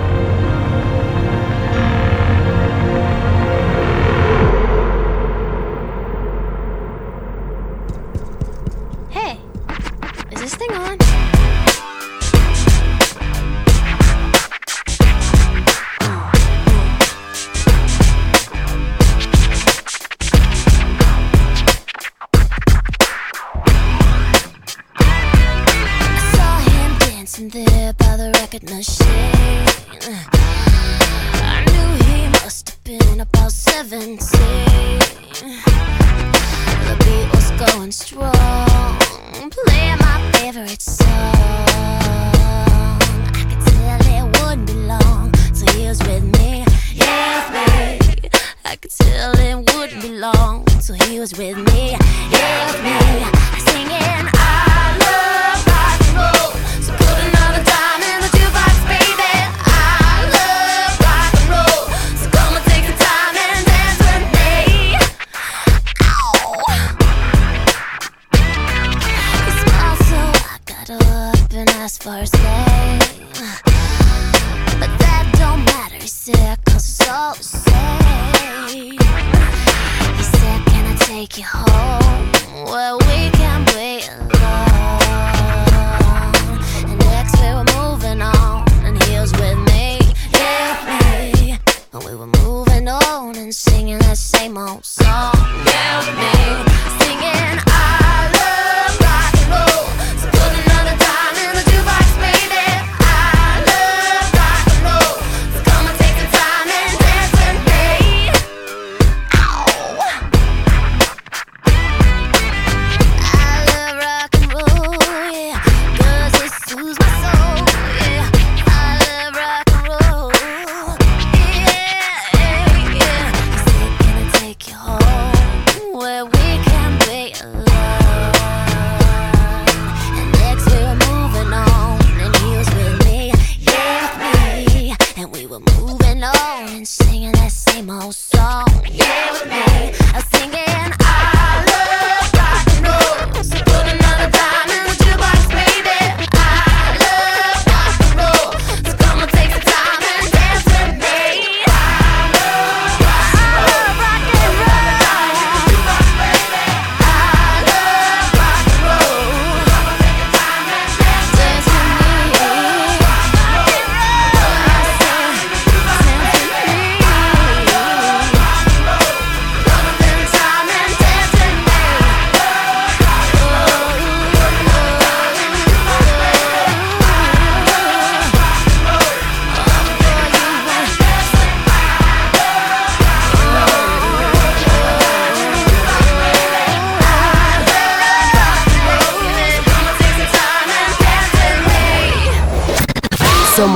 With 51.34 51.58
me. 51.58 51.75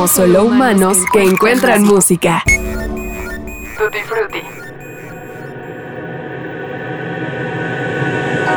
Somos 0.09 0.31
solo 0.33 0.45
humanos 0.45 0.97
que 1.13 1.23
encuentran 1.23 1.83
música. 1.83 2.41
Tutti 3.77 4.01
Frutti. 4.07 4.41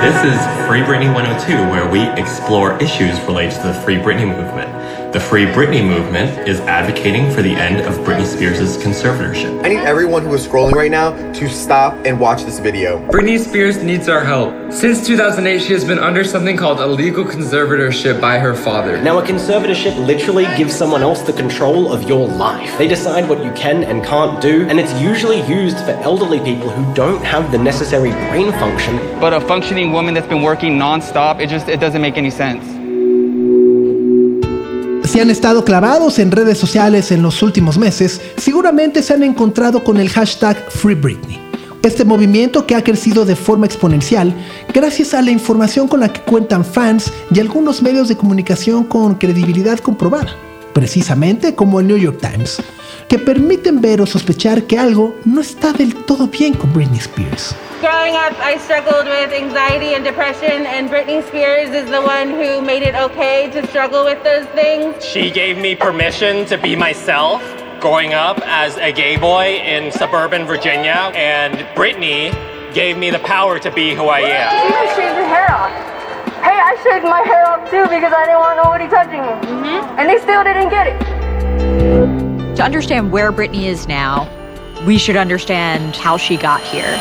This 0.01 0.25
is 0.25 0.38
Free 0.67 0.83
Britney 0.83 1.12
102, 1.12 1.55
where 1.71 1.88
we 1.91 2.09
explore 2.21 2.77
issues 2.83 3.21
related 3.27 3.61
to 3.61 3.69
the 3.69 3.75
Free 3.85 3.97
Britney 3.97 4.27
movement. 4.27 4.71
The 5.12 5.20
Free 5.20 5.44
Britney 5.44 5.87
movement 5.87 6.48
is 6.48 6.59
advocating 6.61 7.31
for 7.31 7.42
the 7.42 7.53
end 7.53 7.83
of 7.87 7.96
Britney 7.98 8.25
Spears' 8.25 8.79
conservatorship. 8.79 9.62
I 9.62 9.68
need 9.68 9.81
everyone 9.81 10.22
who 10.22 10.33
is 10.33 10.48
scrolling 10.48 10.72
right 10.72 10.90
now 10.90 11.11
to 11.35 11.48
stop 11.51 11.92
and 12.07 12.18
watch 12.18 12.44
this 12.44 12.59
video. 12.59 12.98
Britney 13.11 13.38
Spears 13.38 13.83
needs 13.83 14.09
our 14.09 14.25
help. 14.25 14.72
Since 14.72 15.07
2008, 15.07 15.61
she 15.61 15.75
has 15.75 15.85
been 15.85 15.98
under 15.98 16.25
something 16.25 16.57
called 16.57 16.81
a 16.81 16.87
legal 16.87 17.27
conservatorship 17.27 18.22
by 18.22 18.38
her 18.38 18.55
father. 18.55 19.03
Now, 19.03 19.18
a 19.18 19.22
conservatorship 19.22 19.98
literally 20.07 20.46
gives 20.57 20.75
someone 20.75 21.03
else 21.03 21.20
the 21.20 21.35
control 21.35 21.92
of 21.92 22.09
your 22.09 22.27
life. 22.27 22.79
They 22.79 22.88
decide 22.88 23.29
what 23.29 23.44
you 23.44 23.53
can 23.53 23.85
and 23.85 24.03
can't 24.03 24.40
do, 24.40 24.66
and 24.66 24.81
it's 24.81 24.98
usually 24.98 25.42
used 25.46 25.77
for 25.81 25.90
elderly 25.90 26.40
people 26.40 26.70
who 26.70 26.94
don't 26.94 27.22
have 27.22 27.53
the 27.53 27.59
necessary 27.59 28.12
brain 28.31 28.51
function. 28.53 28.96
But 29.20 29.35
a 29.35 29.42
functioning 29.42 29.92
woman 29.92 30.14
that's 30.14 30.27
been 30.27 30.42
working 30.42 30.79
nonstop, 30.79 31.38
it 31.38 31.51
just 31.51 31.68
it 31.68 31.81
doesn't 31.81 32.01
make 32.01 32.16
any 32.16 32.31
sense. 32.31 32.82
Si 35.12 35.20
han 35.20 35.29
estado 35.29 35.62
clavados 35.62 36.18
en 36.18 36.31
redes 36.31 36.57
sociales 36.57 37.12
en 37.12 37.20
los 37.20 37.42
últimos 37.42 37.77
meses, 37.77 38.18
seguramente 38.38 39.03
se 39.03 39.12
han 39.12 39.22
encontrado 39.22 39.85
con 39.85 39.98
el 39.98 40.09
hashtag 40.09 40.57
Free 40.70 40.94
Britney. 40.94 41.38
Este 41.83 42.07
movimiento 42.07 42.66
que 42.66 42.75
ha 42.75 42.83
crecido 42.83 43.27
de 43.27 43.37
forma 43.37 43.66
exponencial 43.66 44.35
gracias 44.72 45.12
a 45.12 45.20
la 45.20 45.31
información 45.31 45.87
con 45.87 46.01
la 46.01 46.11
que 46.11 46.22
cuentan 46.22 46.64
fans 46.64 47.12
y 47.31 47.40
algunos 47.40 47.83
medios 47.83 48.09
de 48.09 48.16
comunicación 48.16 48.85
con 48.85 49.16
credibilidad 49.16 49.81
comprobada, 49.81 50.35
precisamente 50.73 51.55
como 51.55 51.81
el 51.81 51.87
New 51.87 51.97
York 51.97 52.19
Times, 52.21 52.63
que 53.09 53.19
permiten 53.19 53.81
ver 53.81 54.01
o 54.01 54.07
sospechar 54.07 54.65
que 54.65 54.79
algo 54.79 55.15
no 55.25 55.41
está 55.41 55.73
del 55.73 55.95
todo 55.95 56.27
bien 56.27 56.55
con 56.55 56.73
Britney 56.73 56.99
Spears. 56.99 57.55
Growing 57.81 58.15
up, 58.15 58.33
I 58.41 58.59
struggled 58.59 59.07
with 59.07 59.33
anxiety 59.33 59.95
and 59.95 60.05
depression, 60.05 60.67
and 60.67 60.89
Britney 60.89 61.21
Spears 61.27 61.71
is 61.71 61.91
the 61.91 62.01
one 62.01 62.31
who 62.31 62.63
made 62.63 62.83
it 62.83 62.95
okay 62.95 63.51
to 63.51 63.67
struggle 63.67 64.05
with 64.05 64.23
those 64.23 64.47
things. 64.55 65.05
She 65.05 65.31
gave 65.33 65.59
me 65.59 65.75
permission 65.75 66.47
to 66.47 66.57
be 66.57 66.77
myself 66.77 67.43
growing 67.81 68.15
up 68.15 68.39
as 68.47 68.77
a 68.77 68.93
gay 68.93 69.17
boy 69.17 69.61
in 69.67 69.91
suburban 69.91 70.47
Virginia, 70.47 71.11
and 71.17 71.59
Britney 71.75 72.33
gave 72.73 72.97
me 72.97 73.11
the 73.11 73.19
power 73.19 73.59
to 73.59 73.71
be 73.73 73.95
who 73.95 74.05
I 74.05 74.21
am. 74.21 74.53
You 74.55 74.75
even 74.75 74.95
shaved 74.95 75.17
your 75.19 75.27
hair 75.27 75.51
off. 75.51 76.02
Hey, 76.42 76.59
I 76.59 76.76
shaved 76.83 77.05
my 77.05 77.20
hair 77.22 77.48
off 77.48 77.70
too 77.70 77.85
because 77.85 78.12
I 78.12 78.26
didn't 78.26 78.40
want 78.40 78.57
nobody 78.57 78.88
touching 78.88 79.22
me. 79.62 79.78
And 79.96 80.09
they 80.09 80.18
still 80.18 80.42
didn't 80.42 80.70
get 80.70 80.88
it. 80.88 82.57
To 82.57 82.64
understand 82.64 83.12
where 83.12 83.31
Britney 83.31 83.66
is 83.66 83.87
now, 83.87 84.28
we 84.85 84.98
should 84.98 85.16
understand 85.16 85.94
how 85.94 86.16
she 86.16 86.37
got 86.37 86.61
here. 86.62 86.98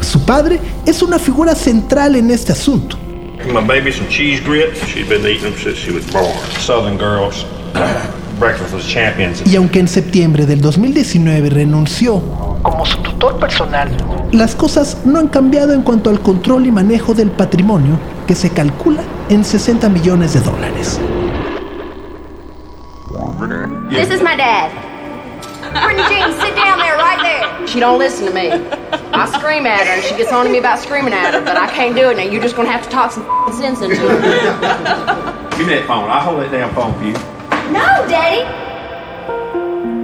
Su 0.00 0.18
padre 0.24 0.58
es 0.86 1.02
una 1.02 1.18
figura 1.18 1.54
central 1.54 2.16
en 2.16 2.30
este 2.30 2.52
asunto. 2.52 2.96
My 3.52 3.60
baby 3.60 3.92
some 3.92 4.08
cheese 4.08 4.40
grits. 4.40 4.82
She's 4.86 5.06
been 5.06 5.26
eating 5.26 5.52
them 5.52 5.54
since 5.58 5.76
she 5.76 5.92
was 5.92 6.10
born. 6.10 6.34
Southern 6.58 6.96
girls. 6.96 7.44
Breakfast 8.38 8.72
with 8.74 8.86
champions. 8.88 9.42
Y 9.46 9.56
aunque 9.56 9.78
en 9.78 9.88
septiembre 9.88 10.46
del 10.46 10.62
2019 10.62 11.50
renunció 11.50 12.20
como 12.62 12.86
su 12.86 12.96
tutor 13.22 13.38
personal, 13.38 13.88
las 14.32 14.56
cosas 14.56 14.98
no 15.04 15.20
han 15.20 15.28
cambiado 15.28 15.72
en 15.72 15.82
cuanto 15.82 16.10
al 16.10 16.20
control 16.20 16.66
y 16.66 16.72
manejo 16.72 17.14
del 17.14 17.30
patrimonio 17.30 17.96
que 18.26 18.34
se 18.34 18.50
calcula 18.50 19.02
en 19.28 19.44
60 19.44 19.88
millones 19.90 20.34
de 20.34 20.40
dólares. 20.40 21.00
This 23.90 24.10
is 24.10 24.22
my 24.22 24.36
dad. 24.36 24.70
Brittany 25.72 26.02
Jean, 26.08 26.32
sit 26.32 26.56
down 26.56 26.78
there, 26.80 26.96
right 26.96 27.20
there. 27.22 27.66
She 27.68 27.78
don't 27.78 27.98
listen 27.98 28.26
to 28.26 28.34
me. 28.34 28.50
I 29.12 29.26
scream 29.38 29.66
at 29.66 29.86
her, 29.86 29.94
and 29.94 30.02
she 30.02 30.16
gets 30.16 30.32
on 30.32 30.46
to 30.46 30.50
me 30.50 30.58
about 30.58 30.80
screaming 30.80 31.14
at 31.14 31.32
her, 31.32 31.40
but 31.42 31.56
I 31.56 31.68
can't 31.68 31.94
do 31.94 32.10
it 32.10 32.16
now. 32.16 32.24
You're 32.24 32.42
just 32.42 32.56
gonna 32.56 32.72
have 32.72 32.82
to 32.82 32.90
talk 32.90 33.12
some 33.12 33.24
sense 33.52 33.80
into 33.80 33.96
her. 33.96 34.18
Give 35.56 35.68
me 35.68 35.74
that 35.74 35.84
phone. 35.86 36.10
I'll 36.10 36.22
hold 36.22 36.42
that 36.42 36.50
damn 36.50 36.74
phone 36.74 36.92
for 36.98 37.04
you. 37.04 37.14
No, 37.72 37.86
Daddy. 38.08 38.71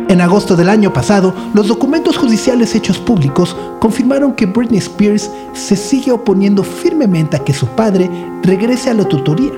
En 0.08 0.22
agosto 0.22 0.56
del 0.56 0.70
año 0.70 0.90
pasado, 0.90 1.34
los 1.52 1.68
documentos 1.68 2.16
judiciales 2.16 2.74
hechos 2.74 2.96
públicos 2.98 3.54
confirmaron 3.78 4.32
que 4.32 4.46
Britney 4.46 4.78
Spears 4.78 5.30
se 5.52 5.76
sigue 5.76 6.10
oponiendo 6.12 6.62
firmemente 6.62 7.36
a 7.36 7.44
que 7.44 7.52
su 7.52 7.66
padre 7.66 8.10
regrese 8.42 8.88
a 8.88 8.94
la 8.94 9.04
tutoría 9.04 9.52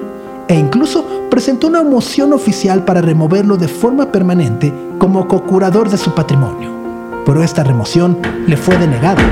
e 0.49 0.57
incluso 0.57 1.05
presentó 1.31 1.69
una 1.69 1.85
moción 1.85 2.33
oficial 2.33 2.85
para 2.85 3.01
removerlo 3.01 3.57
de 3.57 3.69
forma 3.69 4.11
permanente 4.11 4.75
como 4.99 5.29
co-curador 5.29 5.89
de 5.89 5.99
su 5.99 6.13
patrimonio. 6.17 6.69
Pero 7.25 7.45
esta 7.45 7.63
remoción 7.63 8.19
le 8.49 8.57
fue 8.57 8.77
denegada. 8.77 9.23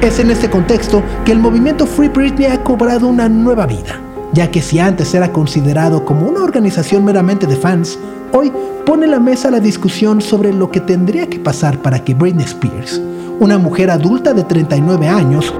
Es 0.00 0.18
en 0.18 0.30
este 0.30 0.48
contexto 0.48 1.02
que 1.26 1.32
el 1.32 1.40
movimiento 1.40 1.84
Free 1.84 2.08
Britney 2.08 2.46
ha 2.46 2.64
cobrado 2.64 3.06
una 3.06 3.28
nueva 3.28 3.66
vida, 3.66 4.00
ya 4.32 4.50
que 4.50 4.62
si 4.62 4.78
antes 4.78 5.14
era 5.14 5.32
considerado 5.32 6.04
como 6.04 6.26
una 6.26 6.42
organización 6.42 7.04
meramente 7.04 7.46
de 7.46 7.56
fans, 7.56 7.98
hoy 8.32 8.52
pone 8.84 9.04
en 9.04 9.12
la 9.12 9.20
mesa 9.20 9.50
la 9.50 9.60
discusión 9.60 10.20
sobre 10.20 10.52
lo 10.52 10.70
que 10.70 10.80
tendría 10.80 11.28
que 11.28 11.38
pasar 11.38 11.78
para 11.78 12.04
que 12.04 12.14
Britney 12.14 12.44
Spears, 12.44 13.00
una 13.40 13.58
mujer 13.58 13.90
adulta 13.90 14.32
de 14.32 14.44
39 14.44 15.08
años, 15.08 15.54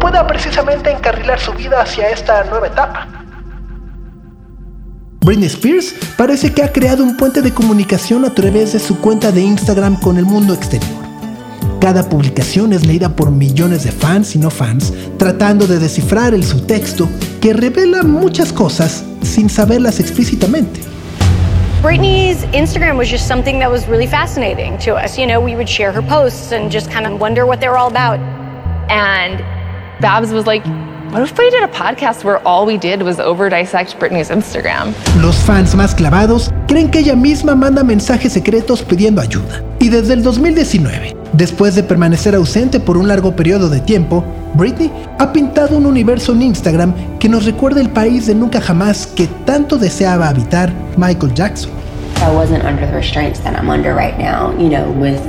pueda 0.00 0.26
precisamente 0.26 0.90
encarrilar 0.90 1.38
su 1.38 1.52
vida 1.52 1.82
hacia 1.82 2.10
esta 2.10 2.44
nueva 2.44 2.66
etapa. 2.66 3.08
Britney 5.24 5.46
Spears 5.46 5.94
parece 6.16 6.52
que 6.52 6.64
ha 6.64 6.72
creado 6.72 7.04
un 7.04 7.16
puente 7.16 7.42
de 7.42 7.54
comunicación 7.54 8.24
a 8.24 8.34
través 8.34 8.72
de 8.72 8.80
su 8.80 8.98
cuenta 8.98 9.30
de 9.30 9.40
Instagram 9.42 10.00
con 10.00 10.18
el 10.18 10.24
mundo 10.24 10.52
exterior. 10.52 11.01
Cada 11.82 12.08
publicación 12.08 12.72
es 12.72 12.86
leída 12.86 13.08
por 13.08 13.32
millones 13.32 13.82
de 13.82 13.90
fans 13.90 14.36
y 14.36 14.38
no 14.38 14.50
fans, 14.50 14.92
tratando 15.18 15.66
de 15.66 15.80
descifrar 15.80 16.32
el 16.32 16.44
subtexto 16.44 17.08
que 17.40 17.52
revela 17.52 18.04
muchas 18.04 18.52
cosas 18.52 19.02
sin 19.22 19.50
saberlas 19.50 19.98
explícitamente. 19.98 20.80
Britney's 21.82 22.44
Instagram 22.52 22.96
was 22.96 23.10
just 23.10 23.26
something 23.26 23.58
that 23.58 23.68
was 23.68 23.88
really 23.88 24.06
fascinating 24.06 24.78
to 24.78 24.94
us. 24.94 25.18
You 25.18 25.26
know, 25.26 25.40
we 25.40 25.56
would 25.56 25.68
share 25.68 25.90
her 25.90 26.02
posts 26.02 26.52
and 26.52 26.70
just 26.70 26.88
kind 26.88 27.04
of 27.04 27.20
wonder 27.20 27.46
what 27.46 27.58
they 27.58 27.66
were 27.68 27.76
all 27.76 27.90
about. 27.90 28.20
And 28.88 29.42
Babs 30.00 30.32
was 30.32 30.46
like, 30.46 30.64
what 31.10 31.22
if 31.22 31.36
we 31.36 31.50
did 31.50 31.64
a 31.64 31.72
podcast 31.72 32.22
where 32.22 32.38
all 32.46 32.64
we 32.64 32.78
did 32.78 33.02
was 33.02 33.18
over 33.18 33.50
dissect 33.50 33.98
Britney's 33.98 34.30
Instagram? 34.30 34.94
Los 35.20 35.34
fans 35.44 35.74
más 35.74 35.96
clavados 35.96 36.52
creen 36.68 36.92
que 36.92 37.00
ella 37.00 37.16
misma 37.16 37.56
manda 37.56 37.82
mensajes 37.82 38.34
secretos 38.34 38.84
pidiendo 38.84 39.20
ayuda. 39.20 39.64
Y 39.80 39.88
desde 39.88 40.12
el 40.12 40.22
2019, 40.22 41.21
después 41.32 41.74
de 41.74 41.82
permanecer 41.82 42.34
ausente 42.34 42.80
por 42.80 42.96
un 42.96 43.08
largo 43.08 43.34
periodo 43.34 43.68
de 43.68 43.80
tiempo, 43.80 44.24
Britney 44.54 44.90
ha 45.18 45.32
pintado 45.32 45.76
un 45.76 45.86
universo 45.86 46.32
en 46.32 46.42
Instagram 46.42 46.94
que 47.18 47.28
nos 47.28 47.44
recuerda 47.44 47.80
el 47.80 47.90
país 47.90 48.26
de 48.26 48.34
nunca 48.34 48.60
jamás 48.60 49.06
que 49.06 49.26
tanto 49.44 49.78
deseaba 49.78 50.28
habitar 50.28 50.72
Michael 50.96 51.32
Jackson. 51.34 51.70
I 52.18 52.30
wasn't 52.34 52.64
under 52.64 52.86
the 52.86 52.94
restraints 52.94 53.40
that 53.40 53.56
I'm 53.58 53.68
under 53.68 53.94
right 53.94 54.16
now, 54.18 54.52
you 54.58 54.68
know, 54.68 54.90
with 54.92 55.20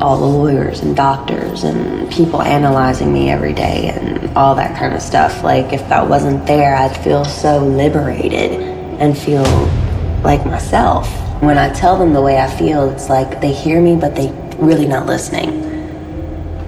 all 0.00 0.16
the 0.16 0.26
lawyers 0.26 0.80
and 0.80 0.96
doctors 0.96 1.64
and 1.64 2.10
people 2.10 2.42
analyzing 2.42 3.12
me 3.12 3.30
every 3.30 3.52
day 3.52 3.92
and 3.94 4.36
all 4.36 4.54
that 4.54 4.76
kind 4.78 4.94
of 4.94 5.02
stuff. 5.02 5.42
Like, 5.42 5.72
if 5.72 5.88
that 5.88 6.08
wasn't 6.08 6.46
there, 6.46 6.74
I'd 6.74 6.96
feel 6.96 7.24
so 7.24 7.58
liberated 7.58 8.52
and 9.00 9.16
feel 9.16 9.44
like 10.22 10.44
myself. 10.44 11.08
When 11.40 11.58
I 11.58 11.72
tell 11.72 11.96
them 11.98 12.12
the 12.12 12.20
way 12.20 12.38
I 12.38 12.48
feel, 12.48 12.90
it's 12.90 13.08
like 13.08 13.40
they 13.40 13.52
hear 13.52 13.80
me, 13.80 13.96
but 13.96 14.16
they 14.16 14.32
really 14.58 14.86
not 14.86 15.06
listening. 15.06 15.62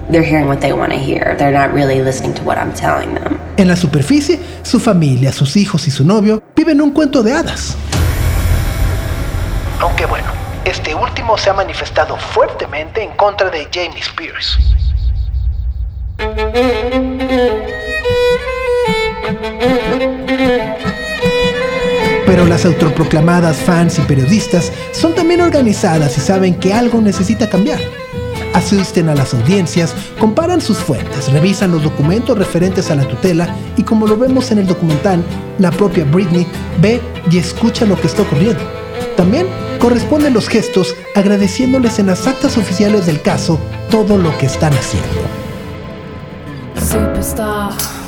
They're 0.09 0.23
hearing 0.23 0.47
what 0.47 0.59
they 0.59 0.73
want 0.73 0.91
to 0.91 0.97
hear. 0.97 1.35
They're 1.37 1.53
not 1.53 1.73
really 1.73 2.01
listening 2.01 2.33
to 2.35 2.43
what 2.43 2.57
I'm 2.57 2.73
telling 2.73 3.13
them. 3.13 3.39
En 3.57 3.67
la 3.67 3.75
superficie, 3.75 4.39
su 4.63 4.79
familia, 4.79 5.31
sus 5.31 5.55
hijos 5.55 5.87
y 5.87 5.91
su 5.91 6.03
novio 6.03 6.43
viven 6.55 6.81
un 6.81 6.91
cuento 6.91 7.23
de 7.23 7.33
hadas. 7.33 7.77
Aunque 9.79 10.05
bueno, 10.05 10.27
este 10.65 10.93
último 10.93 11.37
se 11.37 11.49
ha 11.49 11.53
manifestado 11.53 12.17
fuertemente 12.17 13.03
en 13.03 13.11
contra 13.11 13.49
de 13.49 13.67
Jamie 13.71 13.99
Spears. 13.99 14.57
Pero 22.31 22.45
las 22.45 22.63
autoproclamadas 22.63 23.57
fans 23.57 23.99
y 23.99 24.03
periodistas 24.03 24.71
son 24.93 25.13
también 25.13 25.41
organizadas 25.41 26.17
y 26.17 26.21
saben 26.21 26.55
que 26.55 26.73
algo 26.73 27.01
necesita 27.01 27.49
cambiar. 27.49 27.81
Asisten 28.53 29.09
a 29.09 29.15
las 29.15 29.33
audiencias, 29.33 29.93
comparan 30.17 30.61
sus 30.61 30.77
fuentes, 30.77 31.29
revisan 31.33 31.73
los 31.73 31.83
documentos 31.83 32.37
referentes 32.37 32.89
a 32.89 32.95
la 32.95 33.05
tutela 33.05 33.53
y 33.75 33.83
como 33.83 34.07
lo 34.07 34.15
vemos 34.15 34.49
en 34.49 34.59
el 34.59 34.67
documental, 34.67 35.21
la 35.59 35.71
propia 35.71 36.05
Britney 36.05 36.47
ve 36.79 37.01
y 37.29 37.37
escucha 37.37 37.83
lo 37.83 37.99
que 37.99 38.07
está 38.07 38.21
ocurriendo. 38.21 38.63
También 39.17 39.45
corresponden 39.77 40.33
los 40.33 40.47
gestos 40.47 40.95
agradeciéndoles 41.15 41.99
en 41.99 42.07
las 42.07 42.27
actas 42.27 42.57
oficiales 42.57 43.07
del 43.07 43.21
caso 43.21 43.59
todo 43.89 44.17
lo 44.17 44.37
que 44.37 44.45
están 44.45 44.71
haciendo. 44.71 45.19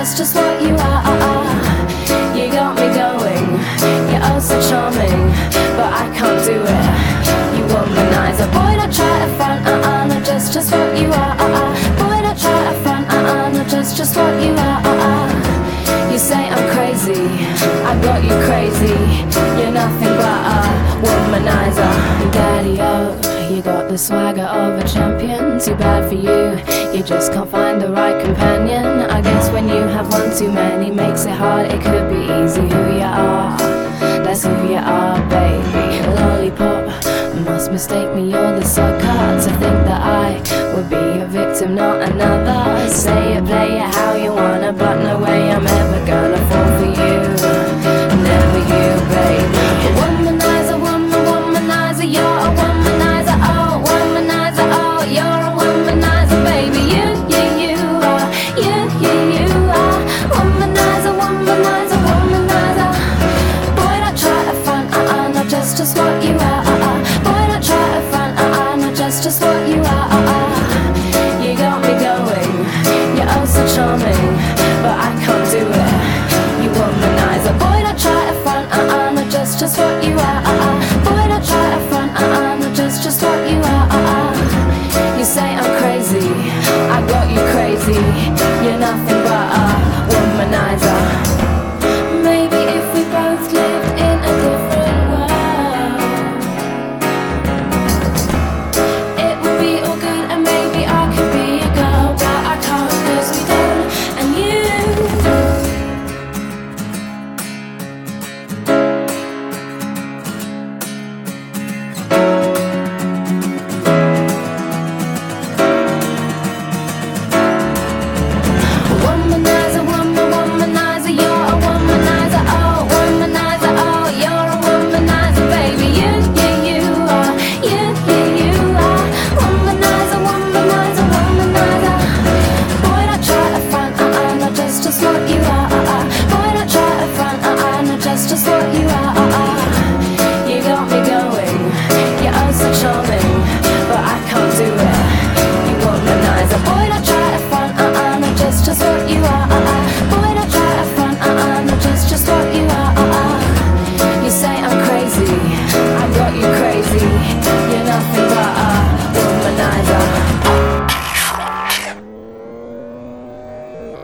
uh-uh, 0.00 0.16
just, 0.16 0.34
what 0.34 0.62
you 0.62 0.74
are. 0.74 1.04
You 2.34 2.50
got 2.50 2.74
me 2.76 2.88
going, 2.96 3.46
you're 4.08 4.24
oh 4.32 4.40
so 4.40 4.56
charming, 4.68 5.28
but 5.76 5.92
I 5.92 6.08
can't 6.16 6.40
do 6.44 6.56
it. 6.56 6.86
You 7.56 7.64
womanizer, 7.68 8.48
boy, 8.48 8.80
don't 8.80 8.92
try 8.92 9.18
to 9.24 9.30
front, 9.36 9.66
uh-uh, 9.66 10.06
not 10.06 10.24
just, 10.24 10.54
just 10.54 10.72
what 10.72 10.98
you 10.98 11.12
are. 11.12 11.36
Boy, 12.00 12.22
don't 12.24 12.38
try 12.38 12.72
to 12.72 12.80
front, 12.80 13.12
uh-uh, 13.12 13.50
not 13.50 13.68
just, 13.68 13.96
just 13.96 14.16
what 14.16 14.42
you 14.42 14.54
are. 14.56 14.80
You 16.10 16.18
say 16.18 16.48
I'm 16.48 16.66
crazy, 16.74 17.20
I 17.84 17.92
got 18.00 18.24
you 18.24 18.36
crazy. 18.48 18.96
You're 19.60 19.72
nothing 19.72 20.16
but 20.16 20.49
You 23.50 23.62
got 23.62 23.88
the 23.88 23.98
swagger 23.98 24.42
of 24.44 24.78
a 24.78 24.86
champion, 24.86 25.58
too 25.58 25.74
bad 25.74 26.08
for 26.08 26.14
you. 26.14 26.96
You 26.96 27.02
just 27.02 27.32
can't 27.32 27.50
find 27.50 27.82
the 27.82 27.90
right 27.90 28.24
companion. 28.24 29.10
I 29.10 29.20
guess 29.20 29.50
when 29.50 29.68
you 29.68 29.74
have 29.74 30.08
one 30.12 30.30
too 30.38 30.52
many, 30.52 30.92
makes 30.92 31.24
it 31.24 31.32
hard. 31.32 31.66
It 31.66 31.82
could 31.82 32.08
be 32.08 32.22
easy 32.40 32.60
who 32.60 32.82
you 32.94 33.02
are. 33.02 33.58
That's 34.22 34.44
who 34.44 34.54
you 34.68 34.76
are, 34.78 35.18
baby. 35.28 36.00
Lollipop, 36.14 36.86
must 37.44 37.72
mistake 37.72 38.14
me, 38.14 38.30
you're 38.30 38.54
the 38.60 38.64
sucker. 38.64 39.42
To 39.42 39.50
think 39.58 39.78
that 39.88 40.00
I 40.00 40.74
would 40.76 40.88
be 40.88 41.20
a 41.20 41.26
victim, 41.26 41.74
not 41.74 42.08
another. 42.08 42.88
Say 42.88 43.34
it, 43.34 43.44
play 43.44 43.78
it 43.78 43.94
how 43.96 44.14
you 44.14 44.32
wanna, 44.32 44.72
but 44.72 45.02
no 45.02 45.18
way 45.18 45.50
I'm 45.50 45.66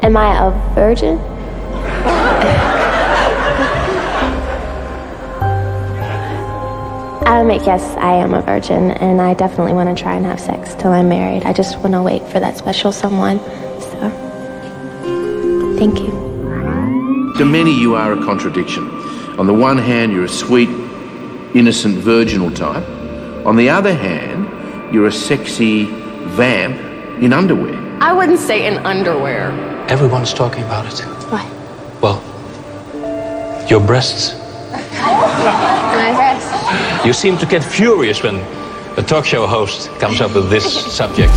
Am 0.06 0.16
I 0.16 0.38
a 0.38 0.52
virgin? 0.72 1.18
I 7.26 7.40
admit, 7.40 7.66
yes, 7.66 7.82
I 7.96 8.12
am 8.12 8.32
a 8.32 8.40
virgin, 8.40 8.92
and 8.92 9.20
I 9.20 9.34
definitely 9.34 9.72
want 9.72 9.88
to 9.88 10.00
try 10.00 10.14
and 10.14 10.24
have 10.24 10.38
sex 10.38 10.76
till 10.76 10.92
I'm 10.92 11.08
married. 11.08 11.42
I 11.42 11.52
just 11.52 11.80
want 11.80 11.94
to 11.94 12.02
wait 12.02 12.22
for 12.28 12.38
that 12.38 12.56
special 12.56 12.92
someone. 12.92 13.40
So, 13.80 14.10
thank 15.76 15.98
you. 15.98 16.12
To 17.38 17.44
many, 17.44 17.76
you 17.76 17.96
are 17.96 18.12
a 18.12 18.24
contradiction. 18.24 18.88
On 19.40 19.48
the 19.48 19.54
one 19.54 19.76
hand, 19.76 20.12
you're 20.12 20.26
a 20.26 20.28
sweet, 20.28 20.68
innocent, 21.52 21.96
virginal 21.96 22.52
type. 22.52 22.88
On 23.44 23.56
the 23.56 23.70
other 23.70 23.92
hand, 23.92 24.94
you're 24.94 25.08
a 25.08 25.12
sexy 25.12 25.86
vamp 26.36 26.76
in 27.20 27.32
underwear. 27.32 27.74
I 28.00 28.12
wouldn't 28.12 28.38
say 28.38 28.68
in 28.68 28.86
underwear. 28.86 29.65
Everyone's 29.88 30.34
talking 30.34 30.64
about 30.64 30.86
it. 30.86 30.98
What? 31.30 31.46
Well, 32.02 32.20
your 33.68 33.80
breasts. 33.80 34.34
My 34.72 36.12
breasts. 36.12 37.06
You 37.06 37.12
seem 37.12 37.38
to 37.38 37.46
get 37.46 37.62
furious 37.62 38.20
when 38.22 38.36
a 38.96 39.02
talk 39.02 39.24
show 39.24 39.46
host 39.46 39.90
comes 40.00 40.20
up 40.20 40.34
with 40.34 40.50
this 40.50 40.64
subject. 40.96 41.32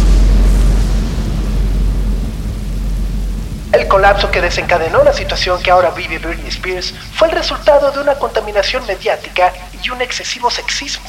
El 3.72 3.88
colapso 3.88 4.32
que 4.32 4.42
desencadenó 4.42 5.04
la 5.04 5.14
situación 5.14 5.62
que 5.62 5.70
ahora 5.70 5.92
vive 5.92 6.18
Britney 6.18 6.48
Spears 6.50 6.92
fue 7.14 7.28
el 7.28 7.36
resultado 7.36 7.92
de 7.92 8.00
una 8.02 8.16
contaminación 8.16 8.84
mediática 8.88 9.54
y 9.84 9.90
un 9.92 10.02
excesivo 10.02 10.50
sexismo. 10.50 11.08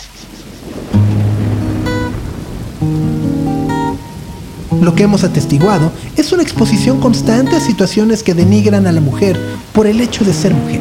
Lo 4.80 4.94
que 4.94 5.02
hemos 5.02 5.24
atestiguado 5.24 5.92
es 6.16 6.32
una 6.32 6.42
exposición 6.42 7.00
constante 7.00 7.56
a 7.56 7.60
situaciones 7.60 8.22
que 8.22 8.32
denigran 8.32 8.86
a 8.86 8.92
la 8.92 9.02
mujer 9.02 9.38
por 9.74 9.86
el 9.86 10.00
hecho 10.00 10.24
de 10.24 10.32
ser 10.32 10.54
mujer. 10.54 10.80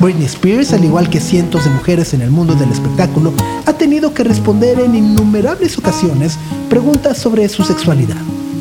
Britney 0.00 0.26
Spears, 0.26 0.72
al 0.72 0.84
igual 0.84 1.08
que 1.08 1.20
cientos 1.20 1.64
de 1.64 1.70
mujeres 1.70 2.12
en 2.12 2.22
el 2.22 2.30
mundo 2.30 2.54
del 2.54 2.72
espectáculo, 2.72 3.32
ha 3.66 3.72
tenido 3.74 4.12
que 4.14 4.24
responder 4.24 4.80
en 4.80 4.96
innumerables 4.96 5.78
ocasiones 5.78 6.38
preguntas 6.68 7.18
sobre 7.18 7.48
su 7.48 7.62
sexualidad, 7.62 8.16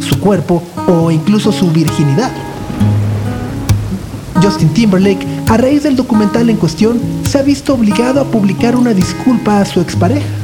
su 0.07 0.19
cuerpo 0.19 0.61
o 0.87 1.09
incluso 1.09 1.51
su 1.51 1.71
virginidad. 1.71 2.31
Justin 4.43 4.69
Timberlake, 4.69 5.25
a 5.47 5.57
raíz 5.57 5.81
del 5.83 5.95
documental 5.95 6.49
en 6.49 6.57
cuestión, 6.57 6.99
se 7.23 7.39
ha 7.39 7.41
visto 7.41 7.73
obligado 7.73 8.21
a 8.21 8.25
publicar 8.25 8.75
una 8.75 8.93
disculpa 8.93 9.61
a 9.61 9.65
su 9.65 9.81
expareja. 9.81 10.38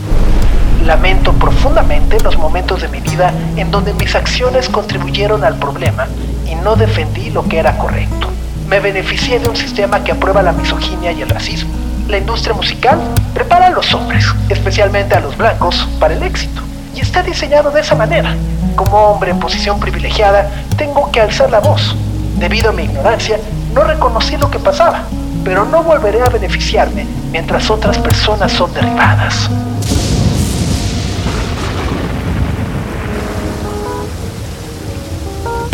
Lamento 0.85 1.33
profundamente 1.33 2.19
los 2.19 2.37
momentos 2.37 2.79
de 2.79 2.87
mi 2.87 2.99
vida 2.99 3.33
en 3.55 3.71
donde 3.71 3.91
mis 3.95 4.13
acciones 4.13 4.69
contribuyeron 4.69 5.43
al 5.43 5.55
problema 5.55 6.05
y 6.45 6.53
no 6.53 6.75
defendí 6.75 7.31
lo 7.31 7.43
que 7.47 7.57
era 7.57 7.75
correcto. 7.79 8.27
Me 8.67 8.79
beneficié 8.79 9.39
de 9.39 9.49
un 9.49 9.55
sistema 9.55 10.03
que 10.03 10.11
aprueba 10.11 10.43
la 10.43 10.51
misoginia 10.51 11.11
y 11.11 11.23
el 11.23 11.29
racismo. 11.29 11.73
La 12.07 12.19
industria 12.19 12.53
musical 12.53 12.99
prepara 13.33 13.67
a 13.67 13.71
los 13.71 13.95
hombres, 13.95 14.27
especialmente 14.47 15.15
a 15.15 15.21
los 15.21 15.35
blancos, 15.35 15.87
para 15.99 16.13
el 16.13 16.21
éxito. 16.21 16.61
Y 16.93 16.99
está 16.99 17.23
diseñado 17.23 17.71
de 17.71 17.81
esa 17.81 17.95
manera. 17.95 18.35
Como 18.75 18.95
hombre 19.07 19.31
en 19.31 19.39
posición 19.39 19.79
privilegiada, 19.79 20.51
tengo 20.77 21.11
que 21.11 21.19
alzar 21.19 21.49
la 21.49 21.61
voz. 21.61 21.95
Debido 22.37 22.69
a 22.69 22.73
mi 22.73 22.83
ignorancia, 22.83 23.39
no 23.73 23.83
reconocí 23.83 24.37
lo 24.37 24.51
que 24.51 24.59
pasaba, 24.59 25.01
pero 25.43 25.65
no 25.65 25.81
volveré 25.81 26.21
a 26.21 26.29
beneficiarme 26.29 27.07
mientras 27.31 27.71
otras 27.71 27.97
personas 27.97 28.51
son 28.51 28.71
derribadas. 28.71 29.49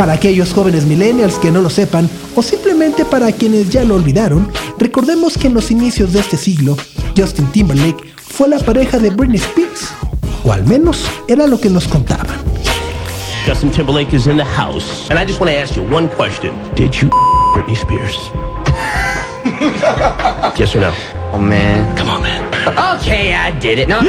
Para 0.01 0.13
aquellos 0.13 0.51
jóvenes 0.51 0.85
millennials 0.85 1.37
que 1.37 1.51
no 1.51 1.61
lo 1.61 1.69
sepan, 1.69 2.09
o 2.35 2.41
simplemente 2.41 3.05
para 3.05 3.31
quienes 3.31 3.69
ya 3.69 3.83
lo 3.83 3.93
olvidaron, 3.93 4.51
recordemos 4.79 5.37
que 5.37 5.45
en 5.45 5.53
los 5.53 5.69
inicios 5.69 6.11
de 6.11 6.21
este 6.21 6.37
siglo, 6.37 6.75
Justin 7.15 7.45
Timberlake 7.51 8.11
fue 8.17 8.47
la 8.47 8.57
pareja 8.57 8.97
de 8.97 9.11
Britney 9.11 9.37
Spears, 9.37 9.89
o 10.43 10.51
al 10.51 10.65
menos 10.65 11.05
era 11.27 11.45
lo 11.45 11.61
que 11.61 11.69
nos 11.69 11.87
contaban. 11.87 12.35
Justin 13.45 13.69
Timberlake 13.69 14.11
is 14.15 14.25
in 14.25 14.37
the 14.37 14.43
house, 14.43 15.07
and 15.11 15.19
I 15.19 15.23
just 15.23 15.39
want 15.39 15.51
to 15.51 15.61
ask 15.61 15.75
you 15.75 15.83
one 15.95 16.09
question: 16.09 16.51
Did 16.73 16.95
you 16.95 17.11
Britney 17.53 17.75
Spears? 17.75 18.17
yes 20.57 20.75
or 20.75 20.81
no? 20.81 20.91
Oh 21.31 21.37
man, 21.37 21.95
come 21.95 22.09
on, 22.09 22.23
man. 22.23 22.50
Okay, 22.67 23.34
I 23.34 23.52
did 23.60 23.80
it. 23.80 23.88
No. 23.88 24.00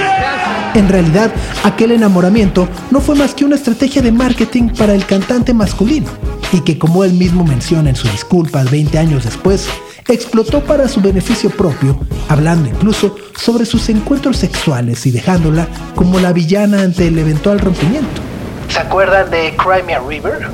En 0.75 0.89
realidad, 0.89 1.31
aquel 1.65 1.93
enamoramiento 1.93 2.69
no 2.91 3.01
fue 3.01 3.15
más 3.15 3.35
que 3.35 3.45
una 3.45 3.57
estrategia 3.57 4.03
de 4.03 4.13
marketing 4.13 4.69
para 4.71 4.95
el 4.95 5.07
cantante 5.07 5.55
masculino, 5.55 6.09
y 6.53 6.61
que 6.61 6.79
como 6.79 7.05
él 7.05 7.13
mismo 7.13 7.45
menciona 7.45 7.91
en 7.91 7.97
su 7.97 8.09
disculpa 8.09 8.65
20 8.65 8.99
años 8.99 9.25
después, 9.25 9.69
explotó 10.09 10.61
para 10.61 10.89
su 10.89 11.01
beneficio 11.01 11.51
propio, 11.51 11.99
hablando 12.29 12.69
incluso 12.69 13.17
sobre 13.37 13.65
sus 13.65 13.89
encuentros 13.89 14.37
sexuales 14.37 15.07
y 15.07 15.11
dejándola 15.11 15.67
como 15.95 16.21
la 16.21 16.33
villana 16.33 16.83
ante 16.83 17.09
el 17.09 17.19
eventual 17.19 17.59
rompimiento. 17.59 18.21
¿Se 18.69 18.79
acuerdan 18.79 19.31
de 19.31 19.55
Cry 19.57 19.83
Me 19.87 19.95
a 19.95 20.01
River? 20.01 20.49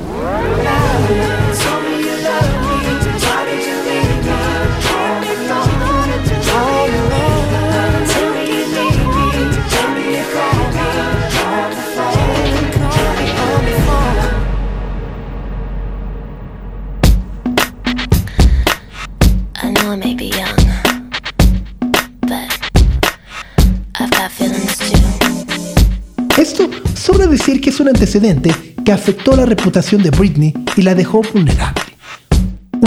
Decir 27.49 27.61
que 27.61 27.69
es 27.71 27.79
un 27.79 27.87
antecedente 27.87 28.75
que 28.85 28.91
afectó 28.91 29.35
la 29.35 29.43
reputación 29.43 30.03
de 30.03 30.11
Britney 30.11 30.53
y 30.75 30.83
la 30.83 30.93
dejó 30.93 31.21
vulnerable. 31.33 31.81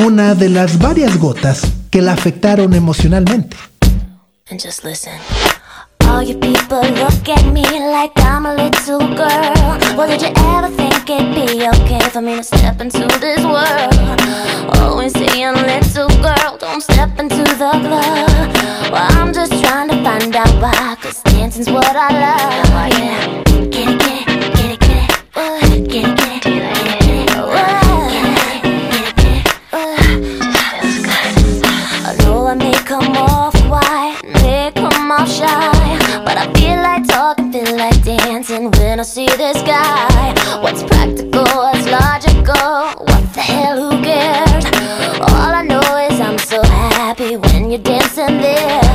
Una 0.06 0.36
de 0.36 0.50
las 0.50 0.78
varias 0.78 1.18
gotas 1.18 1.62
que 1.90 2.00
la 2.00 2.12
afectaron 2.12 2.72
emocionalmente. 2.72 3.56
And 4.50 4.60
just 4.62 4.84
listen. 4.84 5.14
All 6.06 6.22
you 6.22 6.38
people 6.38 6.80
look 6.94 7.28
at 7.28 7.44
me 7.46 7.62
like 7.62 8.12
I'm 8.18 8.46
a 8.46 8.54
little 8.54 9.00
girl. 9.16 9.96
Well, 9.96 10.06
did 10.06 10.22
you 10.22 10.28
ever 10.28 10.68
think 10.76 11.10
it'd 11.10 11.34
be 11.34 11.66
okay 11.66 12.08
for 12.10 12.22
me 12.22 12.36
to 12.36 12.44
step 12.44 12.80
into 12.80 13.08
this 13.18 13.42
world? 13.42 14.78
Always 14.78 15.12
saying, 15.12 15.54
little 15.56 16.08
girl, 16.22 16.56
don't 16.58 16.82
step 16.82 17.18
into 17.18 17.42
the 17.42 17.56
club. 17.56 18.52
Well, 18.92 19.08
I'm 19.18 19.32
just 19.32 19.52
trying 19.64 19.88
to 19.88 19.96
find 20.04 20.36
out 20.36 20.54
why, 20.62 20.96
cause 21.02 21.20
dancing's 21.22 21.68
what 21.68 21.96
I 21.96 22.10
love. 22.12 22.92
Yeah. 23.00 23.42
Get 23.70 23.98
get 23.98 24.11
when 38.92 39.00
I 39.00 39.02
see 39.04 39.26
this 39.26 39.62
guy. 39.62 40.60
What's 40.60 40.82
practical, 40.82 41.44
what's 41.44 41.86
logical? 41.86 43.04
What 43.06 43.24
the 43.32 43.40
hell, 43.40 43.90
who 43.90 44.02
cares? 44.02 44.64
All 45.20 45.52
I 45.60 45.62
know 45.62 45.80
is 46.10 46.20
I'm 46.20 46.38
so 46.38 46.62
happy 46.62 47.36
when 47.36 47.70
you're 47.70 47.80
dancing 47.80 48.38
there. 48.38 48.92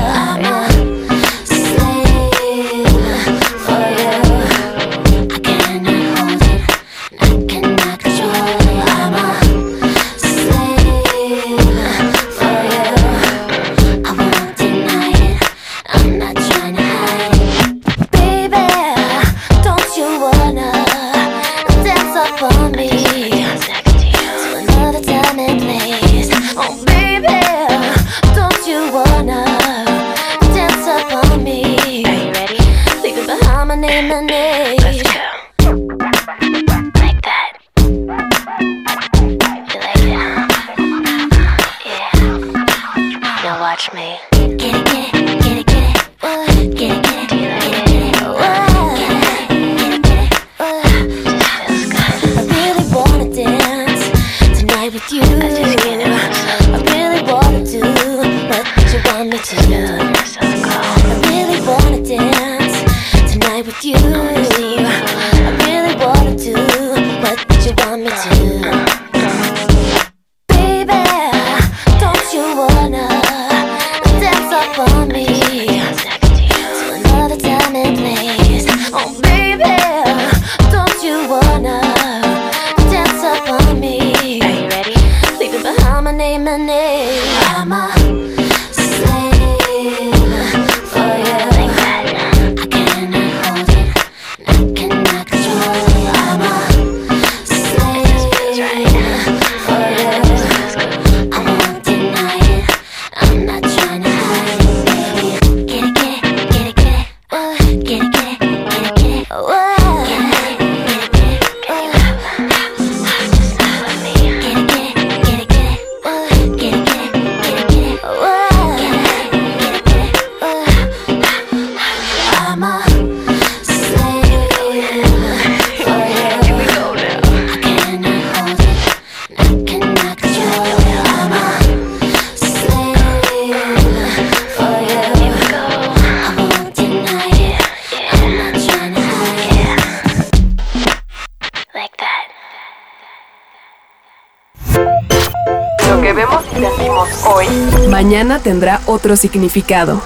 Otro 148.88 149.15
significado. 149.15 150.02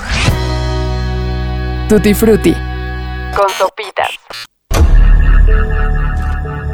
Tutti 1.87 2.13
Frutti. 2.13 2.53
Con 3.35 3.49
sopitas. 3.49 4.09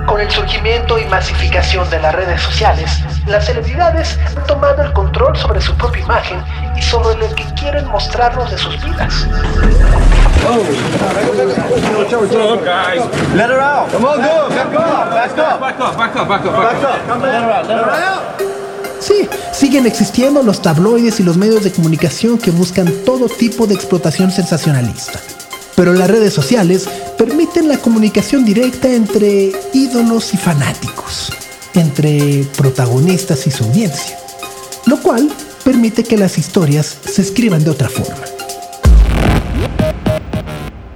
Con 0.05 0.21
el 0.21 0.31
surgimiento 0.31 0.97
y 0.97 1.05
masificación 1.05 1.89
de 1.89 1.99
las 1.99 2.15
redes 2.15 2.41
sociales, 2.41 2.89
las 3.27 3.45
celebridades 3.45 4.17
han 4.37 4.45
tomado 4.45 4.83
el 4.83 4.93
control 4.93 5.35
sobre 5.35 5.59
su 5.59 5.75
propia 5.75 6.01
imagen 6.01 6.41
y 6.77 6.81
sobre 6.81 7.17
lo 7.17 7.35
que 7.35 7.43
quieren 7.55 7.85
mostrarnos 7.87 8.49
de 8.49 8.57
sus 8.57 8.81
vidas. 8.83 9.27
Let 13.35 13.49
Sí, 18.99 19.27
siguen 19.53 19.85
existiendo 19.85 20.43
los 20.43 20.61
tabloides 20.61 21.19
y 21.19 21.23
los 21.23 21.37
medios 21.37 21.63
de 21.63 21.71
comunicación 21.71 22.37
que 22.37 22.51
buscan 22.51 22.91
todo 23.05 23.29
tipo 23.29 23.67
de 23.67 23.75
explotación 23.75 24.31
sensacionalista. 24.31 25.19
Pero 25.75 25.93
las 25.93 26.09
redes 26.09 26.33
sociales 26.33 26.87
permiten 27.17 27.67
la 27.67 27.77
comunicación 27.77 28.43
directa 28.43 28.91
entre 28.91 29.51
ídolos 29.73 30.33
y 30.33 30.37
fanáticos, 30.37 31.31
entre 31.75 32.45
protagonistas 32.57 33.45
y 33.45 33.51
su 33.51 33.63
audiencia, 33.63 34.17
lo 34.87 34.99
cual 35.01 35.29
permite 35.63 36.03
que 36.03 36.17
las 36.17 36.37
historias 36.37 36.97
se 37.05 37.21
escriban 37.21 37.63
de 37.63 37.69
otra 37.69 37.89
forma. 37.89 38.23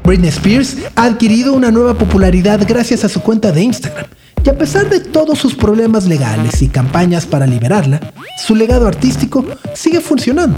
Britney 0.04 0.30
Spears 0.30 0.78
ha 0.96 1.06
adquirido 1.06 1.54
una 1.54 1.72
nueva 1.72 1.94
popularidad 1.94 2.62
gracias 2.68 3.04
a 3.04 3.10
su 3.10 3.22
cuenta 3.22 3.52
de 3.52 3.62
Instagram. 3.62 4.08
Y 4.44 4.50
a 4.50 4.58
pesar 4.58 4.90
de 4.90 5.00
todos 5.00 5.38
sus 5.38 5.54
problemas 5.54 6.08
legales 6.08 6.64
y 6.64 6.68
campañas 6.68 7.28
para 7.28 7.46
liberarla, 7.46 8.00
su 8.38 8.56
legado 8.56 8.88
artístico 8.88 9.46
sigue 9.76 10.02
funcionando. 10.02 10.58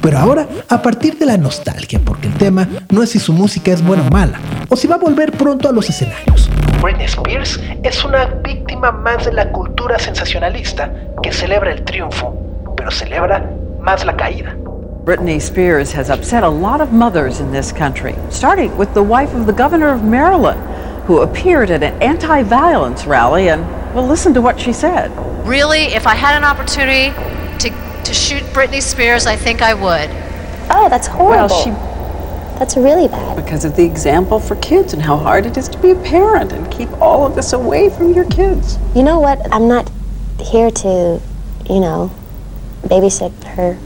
Pero 0.00 0.18
ahora, 0.18 0.46
a 0.68 0.80
partir 0.82 1.18
de 1.18 1.26
la 1.26 1.36
nostalgia, 1.36 2.00
porque 2.04 2.28
el 2.28 2.34
tema 2.34 2.68
no 2.90 3.02
es 3.02 3.10
si 3.10 3.18
su 3.18 3.32
música 3.32 3.72
es 3.72 3.84
buena 3.84 4.04
o 4.06 4.10
mala, 4.10 4.38
o 4.68 4.76
si 4.76 4.86
va 4.86 4.96
a 4.96 4.98
volver 4.98 5.32
pronto 5.32 5.68
a 5.68 5.72
los 5.72 5.90
escenarios. 5.90 6.48
Britney 6.80 7.06
Spears 7.06 7.58
es 7.82 8.04
una 8.04 8.26
víctima 8.26 8.92
más 8.92 9.24
de 9.24 9.32
la 9.32 9.50
cultura 9.50 9.98
sensacionalista 9.98 10.92
que 11.22 11.32
celebra 11.32 11.72
el 11.72 11.82
triunfo, 11.82 12.36
pero 12.76 12.90
celebra 12.92 13.50
más 13.80 14.04
la 14.04 14.14
caída. 14.16 14.54
Britney 15.04 15.38
Spears 15.38 15.92
has 15.94 16.08
upset 16.08 16.44
a 16.44 16.48
lot 16.48 16.80
of 16.80 16.92
mothers 16.92 17.40
in 17.40 17.50
this 17.50 17.72
country, 17.72 18.14
starting 18.30 18.70
with 18.78 18.88
the 18.94 19.02
wife 19.02 19.34
of 19.34 19.46
the 19.46 19.52
governor 19.52 19.92
of 19.92 20.02
Maryland, 20.02 20.60
who 21.06 21.20
appeared 21.20 21.70
at 21.70 21.82
an 21.82 22.00
anti 22.02 22.42
violence 22.42 23.06
rally 23.06 23.48
and, 23.48 23.62
well, 23.94 24.06
listen 24.06 24.32
to 24.34 24.40
what 24.40 24.58
she 24.58 24.72
said. 24.72 25.10
Really, 25.46 25.94
if 25.94 26.06
I 26.06 26.14
had 26.14 26.36
an 26.36 26.44
opportunity 26.44 27.10
to, 27.58 28.02
to 28.04 28.14
shoot 28.14 28.42
Britney 28.54 28.82
Spears, 28.82 29.26
I 29.26 29.36
think 29.36 29.60
I 29.60 29.74
would. 29.74 30.08
Oh, 30.70 30.88
that's 30.88 31.06
horrible. 31.06 31.54
Well, 31.54 31.64
she. 31.64 31.70
That's 32.58 32.76
really 32.76 33.08
bad. 33.08 33.36
Because 33.36 33.64
of 33.64 33.74
the 33.76 33.84
example 33.84 34.38
for 34.38 34.54
kids 34.56 34.92
and 34.94 35.02
how 35.02 35.16
hard 35.16 35.44
it 35.44 35.56
is 35.56 35.68
to 35.68 35.78
be 35.78 35.90
a 35.90 35.96
parent 35.96 36.52
and 36.52 36.70
keep 36.70 36.88
all 37.00 37.26
of 37.26 37.34
this 37.34 37.52
away 37.52 37.90
from 37.90 38.14
your 38.14 38.24
kids. 38.26 38.78
You 38.94 39.02
know 39.02 39.18
what? 39.18 39.40
I'm 39.52 39.66
not 39.66 39.90
here 40.40 40.70
to, 40.70 41.20
you 41.68 41.80
know, 41.80 42.12
babysit 42.84 43.32
her 43.44 43.76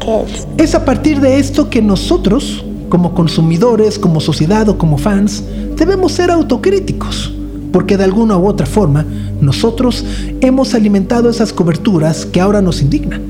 kids. 0.00 0.44
Es 0.58 0.74
a 0.74 0.84
partir 0.84 1.20
de 1.20 1.38
esto 1.38 1.70
que 1.70 1.80
nosotros, 1.80 2.64
como 2.90 3.14
consumidores, 3.14 3.96
como 3.98 4.20
sociedad 4.20 4.68
o 4.68 4.76
como 4.76 4.98
fans, 4.98 5.42
debemos 5.76 6.12
ser 6.12 6.30
autocríticos, 6.30 7.32
porque 7.72 7.96
de 7.96 8.04
alguna 8.04 8.36
u 8.36 8.46
otra 8.46 8.66
forma 8.66 9.04
nosotros 9.40 10.04
hemos 10.40 10.74
alimentado 10.74 11.30
esas 11.30 11.52
coberturas 11.52 12.26
que 12.26 12.40
ahora 12.40 12.62
nos 12.62 12.82
indignan. 12.82 13.22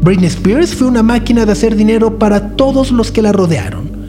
Britney 0.00 0.28
Spears 0.28 0.74
fue 0.74 0.88
una 0.88 1.02
máquina 1.02 1.46
de 1.46 1.52
hacer 1.52 1.76
dinero 1.76 2.18
para 2.18 2.56
todos 2.56 2.90
los 2.90 3.12
que 3.12 3.22
la 3.22 3.32
rodearon. 3.32 4.08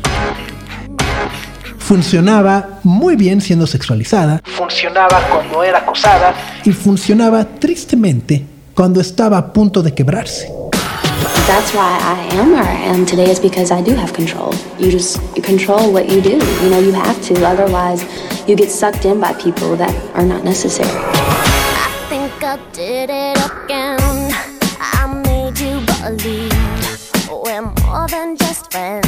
Funcionaba 1.77 2.79
muy 2.83 3.15
bien 3.15 3.41
siendo 3.41 3.67
sexualizada, 3.67 4.41
funcionaba 4.43 5.19
cuando 5.29 5.63
era 5.63 5.79
acosada 5.79 6.33
y 6.63 6.71
funcionaba 6.71 7.43
tristemente 7.43 8.45
cuando 8.73 9.01
estaba 9.01 9.37
a 9.37 9.53
punto 9.53 9.83
de 9.83 9.93
quebrarse. 9.93 10.62
That's 11.45 11.73
why 11.73 11.99
I 12.01 12.35
am 12.35 12.51
where 12.51 12.63
I 12.63 12.71
am 12.71 13.05
today 13.05 13.29
is 13.29 13.37
because 13.37 13.69
I 13.69 13.81
do 13.81 13.93
have 13.95 14.13
control. 14.13 14.53
You 14.79 14.89
just 14.89 15.21
you 15.35 15.41
control 15.41 15.91
what 15.91 16.09
you 16.09 16.21
do. 16.21 16.37
You 16.61 16.69
know, 16.69 16.79
you 16.79 16.93
have 16.93 17.21
to. 17.23 17.45
Otherwise, 17.45 18.01
you 18.47 18.55
get 18.55 18.71
sucked 18.71 19.03
in 19.03 19.19
by 19.19 19.33
people 19.33 19.75
that 19.75 19.93
are 20.15 20.25
not 20.25 20.45
necessary. 20.45 20.89
I 20.89 22.05
think 22.07 22.31
I 22.41 22.55
did 22.71 23.09
it 23.11 23.37
again. 23.51 24.31
I 24.79 25.21
made 25.27 25.59
you 25.59 25.81
believe 26.01 26.53
we're 27.29 27.61
more 27.61 28.07
than 28.07 28.37
just 28.37 28.71
friends. 28.71 29.05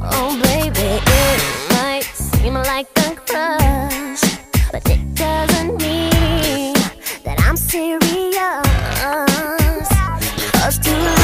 Oh, 0.00 0.40
baby, 0.44 1.00
it 1.04 1.72
might 1.72 2.04
seem 2.04 2.54
like 2.54 2.86
a 2.98 3.16
crush, 3.16 4.22
but 4.70 4.88
it 4.88 5.14
doesn't 5.16 5.76
mean 5.82 6.74
that 7.24 7.36
I'm 7.40 7.56
serious. 7.56 8.03
'Cause 10.74 11.14
to 11.18 11.23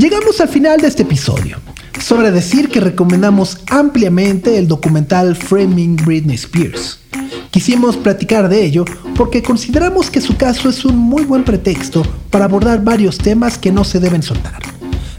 Llegamos 0.00 0.40
al 0.40 0.48
final 0.48 0.80
de 0.80 0.88
este 0.88 1.02
episodio. 1.02 1.58
Sobre 2.00 2.30
decir 2.30 2.70
que 2.70 2.80
recomendamos 2.80 3.58
ampliamente 3.68 4.56
el 4.56 4.66
documental 4.66 5.36
Framing 5.36 5.96
Britney 5.96 6.36
Spears. 6.36 7.00
Quisimos 7.50 7.98
platicar 7.98 8.48
de 8.48 8.64
ello 8.64 8.86
porque 9.14 9.42
consideramos 9.42 10.10
que 10.10 10.22
su 10.22 10.38
caso 10.38 10.70
es 10.70 10.86
un 10.86 10.96
muy 10.96 11.24
buen 11.24 11.44
pretexto 11.44 12.02
para 12.30 12.46
abordar 12.46 12.82
varios 12.82 13.18
temas 13.18 13.58
que 13.58 13.72
no 13.72 13.84
se 13.84 14.00
deben 14.00 14.22
soltar. 14.22 14.62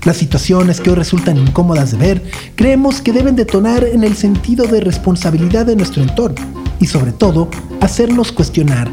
Las 0.04 0.18
situaciones 0.18 0.82
que 0.82 0.90
hoy 0.90 0.96
resultan 0.96 1.38
incómodas 1.38 1.92
de 1.92 1.98
ver, 1.98 2.24
creemos 2.56 3.02
que 3.02 3.14
deben 3.14 3.36
detonar 3.36 3.84
en 3.84 4.04
el 4.04 4.16
sentido 4.16 4.66
de 4.66 4.82
responsabilidad 4.82 5.68
de 5.68 5.76
nuestro 5.76 6.02
entorno 6.02 6.42
y 6.80 6.88
sobre 6.88 7.12
todo 7.12 7.52
hacernos 7.82 8.32
cuestionar 8.32 8.90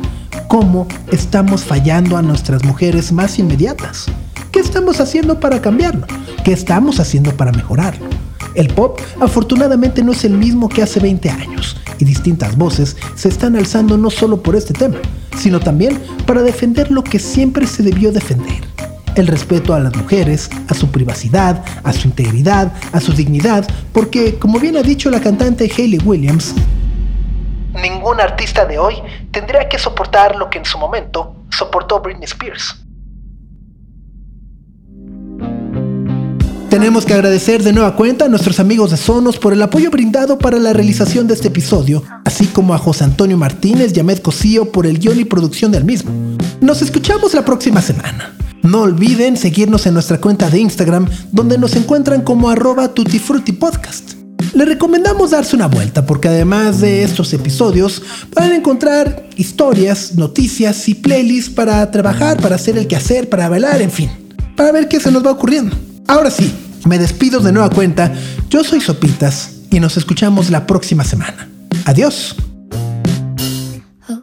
cómo 0.49 0.87
estamos 1.11 1.65
fallando 1.65 2.19
a 2.19 2.23
nuestras 2.23 2.63
mujeres 2.63 3.11
más 3.11 3.39
inmediatas. 3.39 4.09
¿Qué 4.59 4.65
estamos 4.65 5.01
haciendo 5.01 5.39
para 5.39 5.63
cambiarlo? 5.63 6.05
¿Qué 6.45 6.51
estamos 6.53 6.99
haciendo 6.99 7.31
para 7.37 7.53
mejorarlo? 7.53 8.09
El 8.57 8.67
pop 8.75 8.99
afortunadamente 9.21 10.03
no 10.03 10.11
es 10.11 10.25
el 10.25 10.33
mismo 10.33 10.69
que 10.69 10.83
hace 10.83 10.99
20 10.99 11.31
años 11.31 11.77
y 12.01 12.05
distintas 12.05 12.57
voces 12.57 12.97
se 13.15 13.29
están 13.29 13.55
alzando 13.55 13.97
no 13.97 14.11
solo 14.11 14.43
por 14.43 14.57
este 14.57 14.75
tema, 14.75 14.97
sino 15.37 15.61
también 15.61 16.03
para 16.27 16.43
defender 16.43 16.91
lo 16.91 17.05
que 17.05 17.21
siempre 17.21 17.69
se 17.69 17.85
debió 17.85 18.11
defender. 18.11 18.65
El 19.15 19.29
respeto 19.29 19.75
a 19.75 19.79
las 19.79 19.95
mujeres, 19.95 20.51
a 20.67 20.75
su 20.75 20.91
privacidad, 20.91 21.65
a 21.85 21.93
su 21.93 22.09
integridad, 22.09 22.73
a 22.91 22.99
su 22.99 23.13
dignidad, 23.13 23.65
porque 23.93 24.41
como 24.41 24.59
bien 24.59 24.77
ha 24.77 24.83
dicho 24.83 25.09
la 25.09 25.21
cantante 25.21 25.71
Hayley 25.73 26.01
Williams, 26.05 26.53
ningún 27.81 28.21
artista 28.21 28.67
de 28.67 28.77
hoy 28.77 28.97
tendría 29.31 29.69
que 29.69 29.79
soportar 29.79 30.35
lo 30.35 30.51
que 30.51 30.59
en 30.59 30.65
su 30.65 30.79
momento 30.79 31.37
soportó 31.49 32.01
Britney 32.01 32.25
Spears. 32.25 32.88
Tenemos 36.71 37.07
que 37.07 37.15
agradecer 37.15 37.63
de 37.63 37.73
nueva 37.73 37.97
cuenta 37.97 38.27
a 38.27 38.29
nuestros 38.29 38.61
amigos 38.61 38.91
de 38.91 38.99
Sonos 38.99 39.39
por 39.39 39.55
el 39.55 39.63
apoyo 39.63 39.91
brindado 39.91 40.37
para 40.37 40.59
la 40.59 40.75
realización 40.75 41.27
de 41.27 41.33
este 41.33 41.49
episodio, 41.49 42.03
así 42.27 42.47
como 42.47 42.75
a 42.75 42.79
José 42.79 43.05
Antonio 43.05 43.39
Martínez 43.39 43.97
y 43.97 44.01
Ahmed 44.01 44.19
Cosío 44.19 44.71
por 44.71 44.87
el 44.87 44.99
guion 44.99 45.19
y 45.19 45.25
producción 45.25 45.73
del 45.73 45.87
mismo. 45.87 46.11
Nos 46.61 46.83
escuchamos 46.83 47.33
la 47.33 47.43
próxima 47.43 47.81
semana. 47.81 48.37
No 48.63 48.83
olviden 48.83 49.39
seguirnos 49.39 49.87
en 49.87 49.95
nuestra 49.95 50.21
cuenta 50.21 50.51
de 50.51 50.61
Instagram, 50.61 51.09
donde 51.33 51.57
nos 51.57 51.75
encuentran 51.75 52.21
como 52.21 52.51
arroba 52.51 52.89
tutifrutipodcast. 52.89 54.13
Le 54.53 54.67
recomendamos 54.67 55.31
darse 55.31 55.57
una 55.57 55.69
vuelta 55.69 56.05
porque 56.05 56.29
además 56.29 56.83
de 56.83 57.03
estos 57.03 57.33
episodios 57.33 58.03
pueden 58.35 58.53
encontrar 58.53 59.27
historias, 59.37 60.17
noticias 60.17 60.87
y 60.87 60.95
playlists 60.95 61.51
para 61.51 61.91
trabajar, 61.91 62.39
para 62.43 62.57
hacer 62.57 62.77
el 62.77 62.87
quehacer, 62.87 63.31
para 63.31 63.49
bailar, 63.49 63.81
en 63.81 63.91
fin, 63.91 64.11
para 64.55 64.71
ver 64.71 64.87
qué 64.87 65.01
se 65.01 65.11
nos 65.11 65.25
va 65.25 65.31
ocurriendo. 65.31 65.75
Ahora 66.09 66.31
sí, 66.31 66.55
me 66.87 66.99
despido 66.99 67.39
de 67.41 67.53
nueva 67.53 67.69
cuenta. 67.69 68.11
Yo 68.49 68.65
soy 68.65 68.81
Sopitas 68.81 69.61
y 69.71 69.79
nos 69.79 69.99
escuchamos 69.99 70.49
la 70.49 70.67
próxima 70.67 71.05
semana. 71.05 71.49
Adiós. 71.85 72.35
Oh, 74.09 74.23